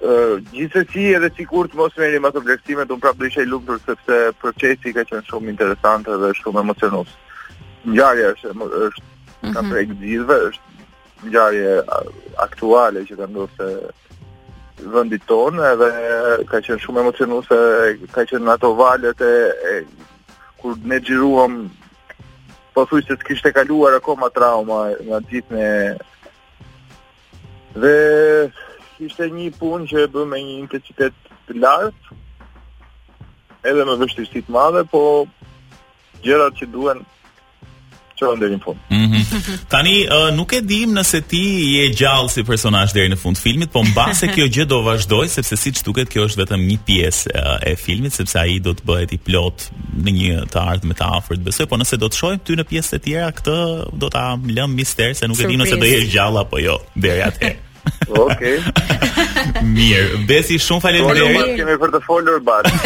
ë 0.00 0.12
uh, 0.12 0.38
gjithsesi 0.52 1.10
edhe 1.16 1.28
kur 1.44 1.68
të 1.68 1.76
mos 1.76 1.96
merrim 1.96 2.24
ato 2.24 2.40
vlerësimet, 2.40 2.90
un 2.90 3.00
prap 3.00 3.16
do 3.16 3.24
isha 3.26 3.42
i 3.42 3.46
lumtur 3.46 3.78
sepse 3.86 4.32
procesi 4.40 4.92
ka 4.92 5.04
qenë 5.04 5.28
shumë 5.28 5.50
interesant 5.50 6.06
dhe 6.06 6.30
shumë 6.40 6.60
emocionues. 6.60 7.10
Ngjarja 7.86 8.32
është 8.34 8.48
është 8.88 9.02
mm 9.02 9.48
-hmm. 9.48 9.52
ka 9.54 9.60
prej 9.70 9.84
mhm. 9.86 9.98
gjithëve, 10.00 10.36
është 10.48 10.62
ngjarje 11.26 11.70
aktuale 12.44 13.04
që 13.08 13.16
të 13.18 13.26
ndodhë 13.30 13.68
vendit 14.94 15.22
tonë 15.30 15.66
edhe 15.72 15.88
ka 16.50 16.60
qenë 16.66 16.82
shumë 16.82 17.02
emocionuese 17.04 17.58
ka 18.14 18.24
qenë 18.30 18.52
ato 18.54 18.72
valët 18.78 19.22
e, 19.24 19.34
e 19.70 19.72
kur 20.60 20.76
ne 20.92 20.98
xhiruam 21.04 21.56
po 22.74 22.84
thuj 22.90 23.04
se 23.06 23.16
kishte 23.26 23.52
kaluar 23.54 23.96
akoma 23.98 24.30
trauma 24.34 24.80
nga 25.06 25.20
ditë 25.30 25.54
në 25.54 25.68
dhe 27.82 27.94
ishte 29.08 29.30
një 29.36 29.52
punë 29.60 29.88
që 29.92 30.04
e 30.04 30.10
bëme 30.14 30.30
me 30.34 30.42
një 30.44 30.58
intensitet 30.64 31.14
të 31.48 31.58
lartë 31.64 32.20
edhe 33.70 33.86
me 33.88 33.96
vështirësi 34.02 34.44
të 34.44 34.54
madhe 34.58 34.84
po 34.92 35.02
gjërat 36.24 36.58
që 36.60 36.70
duhen 36.74 37.02
çon 38.20 38.38
deri 38.40 38.54
në 38.56 38.60
fund. 38.62 38.78
Mhm. 38.94 39.44
Tani 39.72 39.92
uh, 40.06 40.28
nuk 40.36 40.52
e 40.54 40.60
diim 40.68 40.92
nëse 40.96 41.18
ti 41.30 41.40
je 41.74 41.86
gjallë 41.98 42.30
si 42.34 42.44
personazh 42.46 42.94
deri 42.94 43.10
në 43.12 43.18
fund 43.20 43.38
të 43.38 43.42
filmit, 43.44 43.72
po 43.74 43.82
mbase 43.86 44.28
kjo 44.34 44.46
gjë 44.54 44.66
do 44.70 44.80
vazhdoj 44.86 45.26
sepse 45.34 45.58
siç 45.64 45.82
duket 45.86 46.10
kjo 46.12 46.26
është 46.30 46.42
vetëm 46.44 46.64
një 46.68 46.78
pjesë 46.88 47.34
uh, 47.34 47.56
e 47.66 47.74
filmit 47.80 48.14
sepse 48.18 48.38
ai 48.42 48.60
do 48.64 48.74
të 48.78 48.86
bëhet 48.90 49.16
i 49.18 49.20
plot 49.28 49.68
në 50.04 50.16
një 50.18 50.46
të 50.54 50.62
ardhmë 50.74 50.98
të 51.00 51.10
afërt 51.20 51.44
besoj, 51.48 51.66
po 51.72 51.80
nëse 51.82 51.98
do 52.04 52.10
të 52.12 52.20
shohim 52.22 52.42
ty 52.46 52.58
në 52.60 52.68
pjesë 52.70 52.94
të 52.98 53.02
tjera 53.08 53.32
këtë 53.40 53.58
do 54.04 54.12
ta 54.14 54.28
lëm 54.58 54.76
mister 54.78 55.14
se 55.18 55.28
nuk 55.30 55.42
e 55.42 55.50
diim 55.50 55.64
nëse 55.64 55.80
do 55.82 55.90
je 55.90 56.02
gjallë 56.14 56.44
apo 56.46 56.62
jo 56.64 56.78
deri 57.02 57.26
atë. 57.30 57.56
Okej. 58.08 58.58
Okay. 58.58 59.62
Mirë, 59.64 60.18
Besi, 60.28 60.56
shumë 60.60 60.82
faleminderit. 60.84 61.36
Ne 61.40 61.54
kemi 61.58 61.76
për 61.80 61.92
të 61.94 62.00
folur 62.04 62.40
bash. 62.44 62.82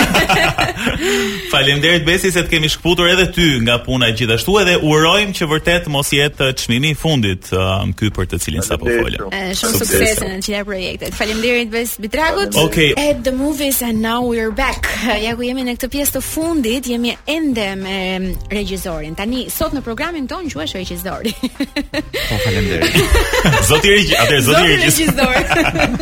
faleminderit 1.53 2.05
Besi 2.07 2.31
se 2.35 2.45
të 2.47 2.53
kemi 2.55 2.71
shkputur 2.71 3.09
edhe 3.11 3.25
ty 3.35 3.47
nga 3.67 3.79
puna 3.83 4.11
gjithashtu 4.17 4.55
edhe 4.63 4.77
urojmë 4.87 5.35
që 5.39 5.49
vërtet 5.53 5.89
mos 5.93 6.11
jetë 6.15 6.51
çmimi 6.63 6.93
i 6.95 6.99
fundit 7.03 7.51
um, 7.55 7.91
ky 7.99 8.13
për 8.15 8.31
të 8.33 8.41
cilin 8.45 8.63
sapo 8.67 8.87
folëm. 8.89 9.27
Shumë 9.59 9.81
sukses 9.83 10.23
në 10.23 10.31
të 10.37 10.39
gjitha 10.47 10.63
projektet. 10.71 11.19
Faleminderit 11.19 11.73
Bes 11.75 11.95
Bitragut. 12.03 12.55
Okej. 12.63 12.93
Okay. 12.95 13.11
At 13.11 13.25
the 13.27 13.33
movies 13.35 13.83
and 13.87 14.01
now 14.05 14.23
we're 14.27 14.55
back. 14.63 14.87
Ja 15.19 15.35
ku 15.39 15.45
jemi 15.47 15.65
në 15.67 15.73
këtë 15.79 15.89
pjesë 15.93 16.17
të 16.19 16.25
fundit, 16.25 16.87
jemi 16.91 17.11
ende 17.31 17.65
me 17.79 17.97
um, 18.17 18.27
regjisorin. 18.55 19.15
Tani 19.19 19.45
sot 19.53 19.73
në 19.75 19.83
programin 19.87 20.25
ton 20.31 20.47
quhesh 20.51 20.77
regjisori. 20.79 21.35
po 21.41 22.39
faleminderit. 22.47 23.03
zoti 23.71 23.93
regjisor, 23.93 24.23
atë 24.25 24.39
zoti 24.47 24.88
regjisor. 24.89 25.37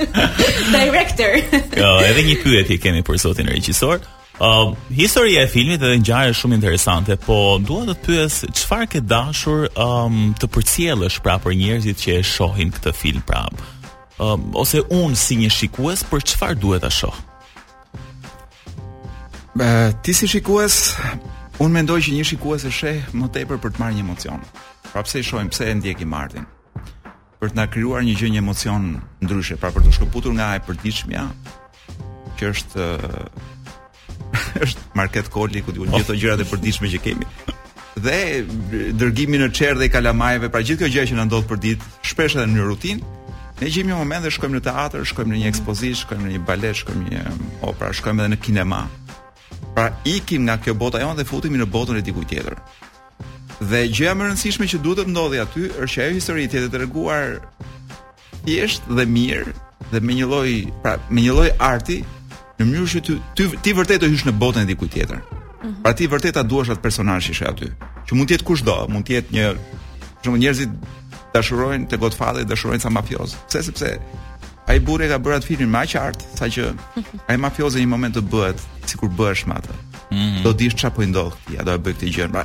Director. 0.78 1.34
Jo, 1.82 1.90
edhe 2.06 2.22
një 2.26 2.36
pyetje 2.42 2.78
kemi 2.82 3.02
për 3.06 3.18
zotin 3.20 3.48
regjisor. 3.50 4.00
Uh, 4.36 4.74
Historia 4.92 5.44
e 5.44 5.48
filmit 5.48 5.80
edhe 5.80 5.96
një 5.96 6.04
gjarë 6.04 6.34
shumë 6.36 6.58
interesante 6.58 7.14
Po 7.16 7.56
dua 7.56 7.86
të 7.88 7.94
pyes 8.04 8.34
çfarë 8.52 8.88
ke 8.92 9.00
dashur 9.00 9.62
um, 9.80 10.34
të 10.36 10.50
përcjellësh 10.52 11.16
Pra 11.24 11.38
për 11.40 11.54
njerëzit 11.56 12.02
që 12.02 12.18
e 12.18 12.26
shohin 12.34 12.68
këtë 12.74 12.92
film 12.98 13.22
Pra 13.24 13.46
um, 14.20 14.44
Ose 14.60 14.82
unë 14.92 15.16
si 15.16 15.38
një 15.40 15.48
shikues 15.56 16.02
Për 16.12 16.26
çfarë 16.34 16.58
duhet 16.60 16.84
a 16.84 16.90
shoh 16.92 17.16
Ba, 19.56 19.96
Ti 20.04 20.12
si 20.12 20.28
shikues 20.28 20.82
Unë 21.56 21.72
mendoj 21.78 21.96
që 22.04 22.18
një 22.18 22.28
shikues 22.34 22.68
e 22.68 22.74
sheh 22.80 23.00
Më 23.16 23.30
tepër 23.38 23.62
për 23.64 23.72
të 23.78 23.86
marrë 23.86 23.96
një 23.96 24.04
emocion 24.04 24.44
Pra 24.92 25.00
pse 25.08 25.24
i 25.24 25.28
shohin, 25.30 25.48
pse 25.48 25.70
e 25.72 25.78
ndjek 25.80 26.04
i 26.04 26.10
martin 26.12 26.44
për 27.40 27.52
të 27.52 27.58
na 27.58 27.66
krijuar 27.68 28.04
një 28.06 28.14
gjë 28.16 28.30
një 28.36 28.42
emocion 28.42 28.86
ndryshe, 29.24 29.56
pra 29.60 29.72
për 29.74 29.84
të 29.86 29.92
shkëputur 29.98 30.34
nga 30.38 30.50
e 30.56 30.62
përditshmja, 30.66 31.24
që 32.38 32.52
është 32.52 32.86
është 34.66 34.86
market 34.96 35.28
koli 35.32 35.62
ku 35.64 35.74
diun 35.76 35.92
gjithë 35.94 36.16
gjërat 36.22 36.44
e 36.44 36.48
përditshme 36.52 36.90
që 36.94 37.02
kemi. 37.04 37.28
Dhe 38.04 38.16
dërgimi 39.00 39.38
në 39.40 39.50
çerdhe 39.56 39.86
i 39.88 39.92
kalamajve, 39.92 40.50
pra 40.52 40.60
gjithë 40.64 40.84
kjo 40.84 40.90
gjë 40.96 41.06
që 41.12 41.18
na 41.20 41.26
ndodh 41.28 41.52
ditë, 41.64 41.92
shpesh 42.12 42.38
edhe 42.40 42.48
në 42.56 42.70
rutinë, 42.72 43.12
Ne 43.56 43.70
gjejmë 43.72 43.88
një 43.88 43.96
moment 43.96 44.20
dhe 44.20 44.28
shkojmë 44.34 44.58
në 44.58 44.60
teatr, 44.66 45.00
shkojmë 45.08 45.30
në 45.32 45.38
një 45.40 45.46
ekspozitë, 45.48 45.96
shkojmë 46.02 46.26
në 46.26 46.32
një 46.34 46.40
balet, 46.44 46.76
shkojmë 46.76 47.04
në 47.06 47.12
një 47.14 47.30
opera, 47.64 47.88
shkojmë 47.96 48.20
edhe 48.20 48.32
në 48.34 48.38
kinema. 48.44 48.82
Pra 49.78 49.86
ikim 50.04 50.44
nga 50.44 50.58
kjo 50.60 50.74
bota 50.76 51.00
jonë 51.00 51.16
dhe 51.22 51.24
futemi 51.24 51.62
në 51.62 51.66
botën 51.72 51.96
e 51.96 52.02
dikujt 52.04 52.28
tjetër. 52.34 52.58
Dhe 53.60 53.86
gjëja 53.88 54.12
më 54.14 54.26
rëndësishme 54.28 54.66
që 54.68 54.80
duhet 54.84 54.98
të 55.06 55.12
ndodhi 55.14 55.38
aty 55.40 55.62
është 55.70 55.92
që 55.94 56.02
ajo 56.04 56.16
histori 56.18 56.44
të 56.52 56.58
jetë 56.58 56.72
treguar 56.74 57.38
thjesht 58.44 58.84
dhe 58.90 59.06
mirë 59.08 59.54
dhe 59.92 60.00
me 60.04 60.16
një 60.18 60.26
lloj, 60.28 60.52
pra 60.84 60.96
me 61.08 61.24
një 61.24 61.32
lloj 61.36 61.48
arti 61.64 62.00
në 62.58 62.66
mënyrë 62.68 62.90
që 62.92 63.00
ty 63.06 63.16
ty, 63.64 63.72
vërtet 63.72 64.02
të 64.04 64.10
hysh 64.12 64.26
në 64.28 64.34
botën 64.40 64.66
e 64.66 64.70
dikujt 64.74 64.92
tjetër. 64.96 65.22
Mhm. 65.62 65.80
Pra 65.84 65.92
ti 65.96 66.08
vërtet 66.08 66.36
ta 66.36 66.44
duash 66.44 66.74
atë 66.74 66.84
personazh 66.84 67.28
që 67.28 67.32
ishte 67.36 67.48
aty, 67.48 67.70
që 68.06 68.16
mund 68.18 68.28
të 68.28 68.36
jetë 68.36 68.48
kushdo, 68.48 68.76
mund 68.92 69.08
të 69.08 69.16
jetë 69.16 69.36
një, 69.36 69.46
për 70.20 70.22
shembull, 70.26 70.42
njerëzit 70.42 70.76
dashurojnë 71.36 71.88
te 71.90 71.96
Godfather, 72.00 72.44
dashurojnë 72.48 72.82
sa 72.84 72.92
mafioz. 72.92 73.34
Pse 73.48 73.62
sepse 73.70 73.94
ai 74.72 74.78
burri 74.80 75.08
ka 75.10 75.18
bërë 75.20 75.40
atë 75.40 75.48
filmin 75.52 75.72
më 75.72 75.82
aq 75.86 75.96
art, 76.00 76.28
saqë 76.40 76.70
ai 77.32 77.40
mafioz 77.40 77.76
në 77.76 77.86
një 77.86 77.92
moment 77.94 78.16
të 78.20 78.24
bëhet 78.32 78.64
sikur 78.90 79.08
bëhesh 79.16 79.46
me 79.48 79.56
atë. 79.60 79.76
Mm 80.10 80.16
-hmm. 80.18 80.42
Do 80.44 80.50
dish 80.52 80.76
çapo 80.76 81.02
i 81.02 81.06
ndodh, 81.06 81.34
ja 81.54 81.62
do 81.62 81.72
e 81.74 81.78
bëj 81.78 81.94
këtë 81.94 82.12
gjë. 82.14 82.28
Pra, 82.32 82.44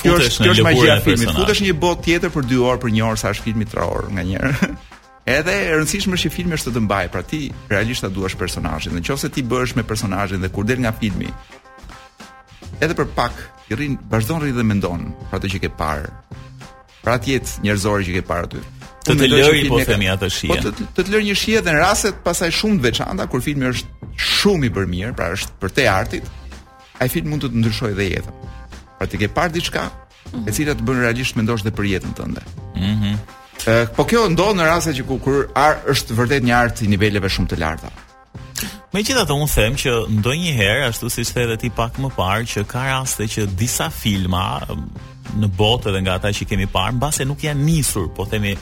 kjo 0.00 0.16
është 0.18 0.44
kjo 0.46 0.54
është 0.54 0.64
magjia 0.66 0.96
e 0.98 1.02
filmit. 1.04 1.32
Futesh 1.36 1.62
në 1.62 1.68
një 1.70 1.76
botë 1.82 2.04
tjetër 2.08 2.32
për 2.34 2.48
2 2.48 2.64
orë, 2.70 2.80
për 2.84 2.92
1 2.92 3.06
orë 3.10 3.20
sa 3.22 3.32
është 3.34 3.48
filmi 3.48 3.68
3 3.70 3.86
orë 3.96 4.10
nganjëherë. 4.16 4.68
Edhe 5.36 5.54
e 5.54 5.70
rëndësishme 5.76 6.16
është 6.18 6.28
që 6.28 6.36
filmi 6.36 6.56
është 6.58 6.70
të 6.72 6.76
të 6.78 6.82
mbajë, 6.86 7.10
pra 7.14 7.22
ti 7.32 7.40
realisht 7.70 8.04
ta 8.06 8.12
duash 8.12 8.36
personazhin. 8.40 8.96
Nëse 8.96 9.30
ti 9.34 9.44
bëhesh 9.46 9.76
me 9.78 9.84
personazhin 9.90 10.42
dhe 10.44 10.48
kur 10.54 10.64
del 10.68 10.80
nga 10.84 10.92
filmi, 11.00 11.28
edhe 12.82 12.96
për 12.98 13.10
pak 13.14 13.40
i 13.70 13.76
rrin, 13.78 13.98
vazhdon 14.10 14.40
rri 14.42 14.54
dhe 14.56 14.64
mendon 14.66 15.08
për 15.30 15.38
atë 15.40 15.52
që 15.54 15.62
ke 15.66 15.72
parë. 15.78 16.10
Pra 17.04 17.14
ti 17.20 17.36
et 17.38 17.48
njerëzor 17.64 18.02
që 18.08 18.18
ke 18.18 18.24
parë 18.28 18.48
aty. 18.48 18.64
Të 19.06 19.14
të 19.16 19.26
lëri 19.32 19.62
po 19.72 19.78
themi 19.88 20.08
atë 20.12 20.28
shije. 20.32 20.52
Po 20.64 20.74
të 20.96 21.04
të 21.04 21.06
lëri 21.14 21.30
një 21.30 21.36
shije 21.42 21.62
dhe 21.64 21.72
në 21.72 21.80
raste 21.84 22.10
pasaj 22.26 22.50
shumë 22.58 22.76
të 22.82 22.86
veçanta 22.90 23.24
kur 23.32 23.40
filmi 23.44 23.70
është 23.70 24.10
shumë 24.20 24.68
i 24.68 24.72
bërë 24.76 24.90
mirë, 24.92 25.12
pra 25.16 25.30
është 25.32 25.54
për 25.62 25.72
te 25.78 25.86
artit, 25.88 26.26
ai 27.00 27.08
film 27.12 27.32
mund 27.32 27.46
të 27.46 27.50
të 27.54 27.62
ndryshojë 27.62 27.96
dhe 27.96 28.08
jetën. 28.10 28.50
Pra 29.00 29.08
ti 29.08 29.16
ke 29.16 29.32
parë 29.32 29.54
diçka 29.56 29.86
mm 29.88 30.06
e 30.30 30.36
mhm. 30.44 30.52
cila 30.54 30.74
të 30.78 30.84
bën 30.86 30.98
realisht 31.02 31.34
mendosh 31.40 31.62
dhe 31.64 31.72
për 31.74 31.86
jetën 31.94 32.12
tënde. 32.18 32.42
Mhm. 32.76 32.96
Mm 33.04 33.18
po 33.92 34.04
kjo 34.08 34.22
ndodh 34.32 34.54
në 34.56 34.64
raste 34.70 34.92
që 34.96 35.04
kur 35.24 35.40
ar 35.60 35.82
është 35.92 36.14
vërtet 36.16 36.44
një 36.48 36.52
art 36.56 36.78
i 36.80 36.86
niveleve 36.88 37.28
shumë 37.28 37.50
të 37.50 37.58
larta. 37.60 37.90
Me 38.94 39.02
qita 39.04 39.26
të 39.28 39.36
unë 39.36 39.48
them 39.52 39.76
që 39.82 39.92
ndonjëherë 40.16 40.44
një 40.46 40.54
herë, 40.56 40.86
ashtu 40.88 41.10
si 41.12 41.26
shte 41.28 41.44
edhe 41.44 41.58
ti 41.60 41.68
pak 41.68 41.98
më 42.00 42.08
parë, 42.16 42.48
që 42.48 42.64
ka 42.70 42.86
raste 42.94 43.28
që 43.34 43.44
disa 43.60 43.90
filma 43.92 44.62
në 44.64 45.52
botë 45.60 45.92
edhe 45.92 46.00
nga 46.06 46.16
ta 46.24 46.32
që 46.32 46.48
kemi 46.48 46.70
parë, 46.72 46.96
mbase 46.96 47.28
nuk 47.28 47.44
janë 47.44 47.66
nisur, 47.68 48.08
po 48.16 48.24
themi, 48.32 48.54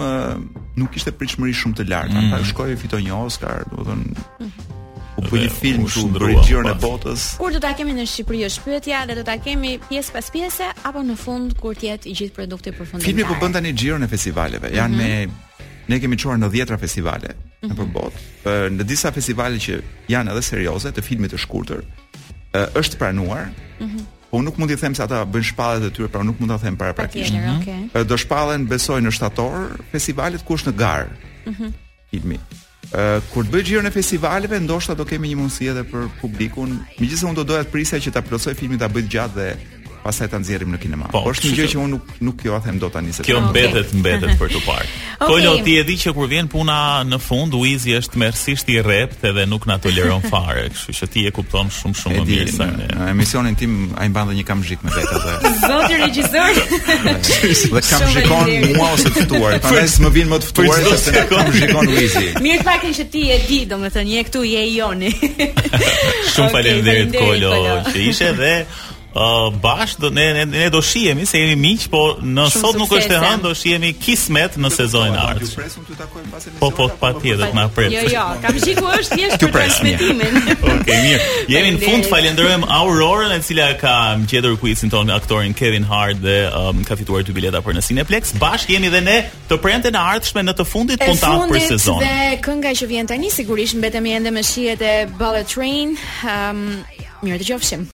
nuk 0.77 0.93
kishte 0.93 1.11
pritshmëri 1.15 1.53
shumë 1.57 1.75
të 1.79 1.85
lartë, 1.91 2.19
mm. 2.19 2.27
ata 2.27 2.37
mhm. 2.37 2.49
shkoi 2.49 2.77
fiton 2.83 3.01
një 3.01 3.13
Oscar, 3.25 3.57
do 3.71 3.77
të 3.81 3.85
thonë. 3.89 4.73
u 5.17 5.21
po 5.29 5.35
i 5.41 5.47
film 5.49 5.85
ju 5.89 6.01
drejtor 6.13 6.61
në 6.61 6.73
botës 6.77 7.21
kur 7.41 7.49
do 7.49 7.57
ta 7.59 7.71
kemi 7.73 7.89
në 7.97 8.03
Shqipëri 8.05 8.43
është 8.45 8.61
pyetja 8.67 8.99
dhe 9.09 9.15
do 9.17 9.23
ta 9.25 9.37
kemi 9.41 9.79
pjesë 9.89 10.11
pas 10.13 10.27
pjese 10.35 10.67
apo 10.85 10.99
në 11.01 11.15
fund 11.17 11.57
kur 11.57 11.73
të 11.73 11.87
jetë 11.89 12.07
i 12.11 12.13
gjithë 12.19 12.35
produkti 12.35 12.71
përfundimtar. 12.71 13.05
filmi 13.09 13.25
po 13.25 13.33
bën 13.41 13.53
tani 13.57 13.73
xhiron 13.73 14.03
e 14.05 14.11
festivaleve 14.13 14.67
janë 14.77 14.95
mm 14.95 15.01
-hmm 15.01 15.45
ne 15.91 15.99
kemi 16.03 16.17
qorë 16.19 16.41
në 16.41 16.49
djetra 16.53 16.77
festivale 16.81 17.33
në 17.63 17.71
mhm. 17.71 17.77
përbot, 17.79 18.17
mm 18.19 18.49
-hmm. 18.49 18.77
në 18.79 18.83
disa 18.87 19.11
festivale 19.11 19.57
që 19.63 19.79
janë 20.11 20.31
edhe 20.31 20.41
serioze, 20.43 20.91
të 20.91 21.01
filmit 21.01 21.33
të 21.33 21.37
shkurtër, 21.41 21.81
është 22.53 22.97
pranuar, 22.99 23.45
mm 23.79 23.85
-hmm. 23.85 24.03
po 24.31 24.41
nuk 24.41 24.57
mund 24.57 24.69
t'i 24.71 24.77
them 24.77 24.95
se 24.95 25.03
ata 25.03 25.23
bëjnë 25.25 25.49
shpallet 25.49 25.85
e 25.91 25.91
tyre, 25.95 26.07
pra 26.11 26.23
nuk 26.23 26.39
mund 26.39 26.51
t'a 26.51 26.59
them 26.59 26.77
para 26.77 26.93
prakisht. 26.93 27.33
Mm 27.33 27.37
-hmm. 27.39 28.03
Do 28.03 28.17
shpallen 28.17 28.67
besoj 28.67 29.01
në 29.01 29.11
shtator, 29.11 29.67
festivalet 29.91 30.41
ku 30.43 30.53
është 30.57 30.71
në 30.71 30.77
garë, 30.77 31.09
mm 31.47 31.51
-hmm. 31.53 31.71
filmi. 32.11 32.39
kur 33.33 33.41
të 33.45 33.51
bëjë 33.53 33.63
gjirë 33.69 33.87
e 33.87 33.91
festivaleve, 33.91 34.59
ndoshta 34.59 34.93
do 34.95 35.05
kemi 35.05 35.27
një 35.27 35.35
mundësi 35.39 35.65
edhe 35.71 35.83
për 35.91 36.03
publikun, 36.21 36.69
mi 36.99 37.03
gjithë 37.07 37.19
se 37.19 37.25
unë 37.25 37.35
do 37.35 37.43
doja 37.43 37.63
të 37.63 37.71
prisa 37.75 37.95
që 37.97 38.11
ta 38.11 38.21
plosoj 38.21 38.53
filmin 38.53 38.79
të 38.79 38.87
bëjt 38.95 39.07
gjatë 39.13 39.35
dhe 39.39 39.49
e 40.05 40.27
ta 40.31 40.39
nxjerrim 40.39 40.71
në 40.73 40.79
kinema. 40.81 41.07
Po, 41.11 41.21
është 41.31 41.49
një 41.51 41.55
gjë 41.57 41.65
që 41.73 41.77
unë 41.81 41.91
nuk 41.97 42.11
nuk 42.23 42.43
jua 42.45 42.57
jo 42.57 42.61
them 42.63 42.77
do 42.79 42.89
tani 42.89 43.13
se. 43.13 43.23
Kjo 43.27 43.41
mbetet, 43.49 43.89
okay. 43.89 43.99
mbetet 43.99 44.35
për 44.39 44.53
të 44.55 44.61
parë. 44.63 44.87
Okay. 44.87 45.27
Kolo, 45.27 45.51
ti 45.65 45.73
e 45.79 45.83
di 45.85 45.95
që 45.99 46.13
kur 46.15 46.29
vjen 46.31 46.47
puna 46.51 46.77
në 47.05 47.19
fund, 47.21 47.53
Uizi 47.57 47.93
është 47.97 48.19
mersisht 48.21 48.69
i 48.71 48.77
rrept 48.83 49.25
edhe 49.27 49.45
nuk 49.49 49.67
na 49.69 49.77
toleron 49.83 50.23
fare, 50.31 50.67
kështu 50.73 50.95
që 51.01 51.09
ti 51.15 51.25
e 51.29 51.33
kupton 51.35 51.69
shumë 51.73 52.01
shumë 52.01 52.17
më 52.17 52.25
mirë 52.29 52.55
se 52.55 52.69
Në 52.97 53.09
emisionin 53.11 53.57
tim 53.59 53.75
ai 53.99 54.07
mbante 54.09 54.37
një 54.37 54.45
kamzhik 54.47 54.83
me 54.87 54.93
vetë 54.95 55.21
Zotë 55.67 55.91
i 55.91 55.99
regjisor. 56.05 56.63
dhe 57.75 57.85
kam 57.89 58.07
shikon 58.15 58.51
mua 58.77 58.89
ose 58.93 59.11
të 59.15 59.25
ftuar. 59.27 59.59
Prandaj 59.61 59.99
më 60.05 60.11
vinë 60.19 60.29
më 60.33 60.39
të 60.43 60.51
ftuar 60.53 60.91
se 61.03 61.25
kam 61.33 61.53
shikon 61.59 61.91
Uizi. 61.97 62.27
Mirë 62.47 62.77
ti 63.11 63.25
e 63.31 63.39
di, 63.47 63.59
domethënë 63.67 64.15
je 64.17 64.25
këtu, 64.29 64.43
je 64.55 64.65
i 64.71 64.75
joni. 64.79 65.11
shumë 66.33 66.51
faleminderit 66.55 67.13
Kolo 67.19 67.81
që 67.91 67.97
ishe 68.09 68.31
dhe 68.39 68.53
uh, 69.17 69.49
bash 69.49 69.95
do 69.95 70.09
ne, 70.09 70.33
ne 70.33 70.45
ne 70.45 70.69
do 70.69 70.81
shihemi 70.81 71.25
se 71.25 71.37
jemi 71.39 71.55
miq 71.61 71.87
po 71.93 72.01
në 72.21 72.45
Shumë 72.51 72.61
sot 72.61 72.77
nuk 72.81 72.93
është 72.99 73.15
e 73.15 73.21
hënë 73.23 73.43
do 73.45 73.53
shihemi 73.57 73.91
kismet 74.03 74.57
në 74.61 74.69
sezonin 74.75 75.15
e 75.17 75.23
ardhshëm. 75.23 76.59
Po 76.59 76.69
po 76.69 76.87
patjetër 77.01 77.47
po, 77.47 77.47
po, 77.47 77.51
po, 77.53 77.59
na 77.59 77.65
pret. 77.73 77.93
Jo 77.95 78.03
jo, 78.13 78.25
kam 78.43 78.59
shiku 78.61 78.91
është 78.99 79.17
thjesht 79.19 79.45
për 79.45 79.53
transmetimin. 79.55 80.37
Okej 80.73 80.99
mirë. 81.05 81.31
Jemi 81.55 81.73
në 81.77 81.83
fund 81.85 82.09
falenderojm 82.11 82.67
Aurorën 82.77 83.33
e 83.37 83.41
cila 83.49 83.71
ka 83.81 83.95
mbledhur 84.21 84.57
kuicin 84.61 84.89
ton 84.93 85.09
aktorin 85.17 85.53
Kevin 85.57 85.87
Hart 85.89 86.21
dhe 86.21 86.37
um, 86.51 86.83
ka 86.87 86.95
fituar 86.99 87.25
dy 87.25 87.33
bileta 87.39 87.63
për 87.65 87.79
në 87.79 87.85
Cineplex. 87.89 88.35
Bash 88.41 88.67
jemi 88.69 88.91
dhe 88.93 89.01
ne 89.01 89.17
të 89.49 89.59
prente 89.63 89.91
në 89.93 90.05
ardhshme 90.13 90.45
në 90.45 90.57
të 90.61 90.65
fundit 90.69 91.01
puntat 91.01 91.49
për 91.49 91.65
sezonin. 91.73 92.05
Dhe 92.05 92.37
kënga 92.45 92.75
që 92.81 92.91
vjen 92.93 93.09
tani 93.15 93.33
sigurisht 93.33 93.79
mbetemi 93.81 94.13
ende 94.19 94.31
me 94.35 94.43
shihet 94.45 94.81
e 94.81 94.93
Bullet 95.17 95.49
Train. 95.55 95.97
Um, 96.27 96.67
Mirë 97.25 97.41
të 97.49 97.79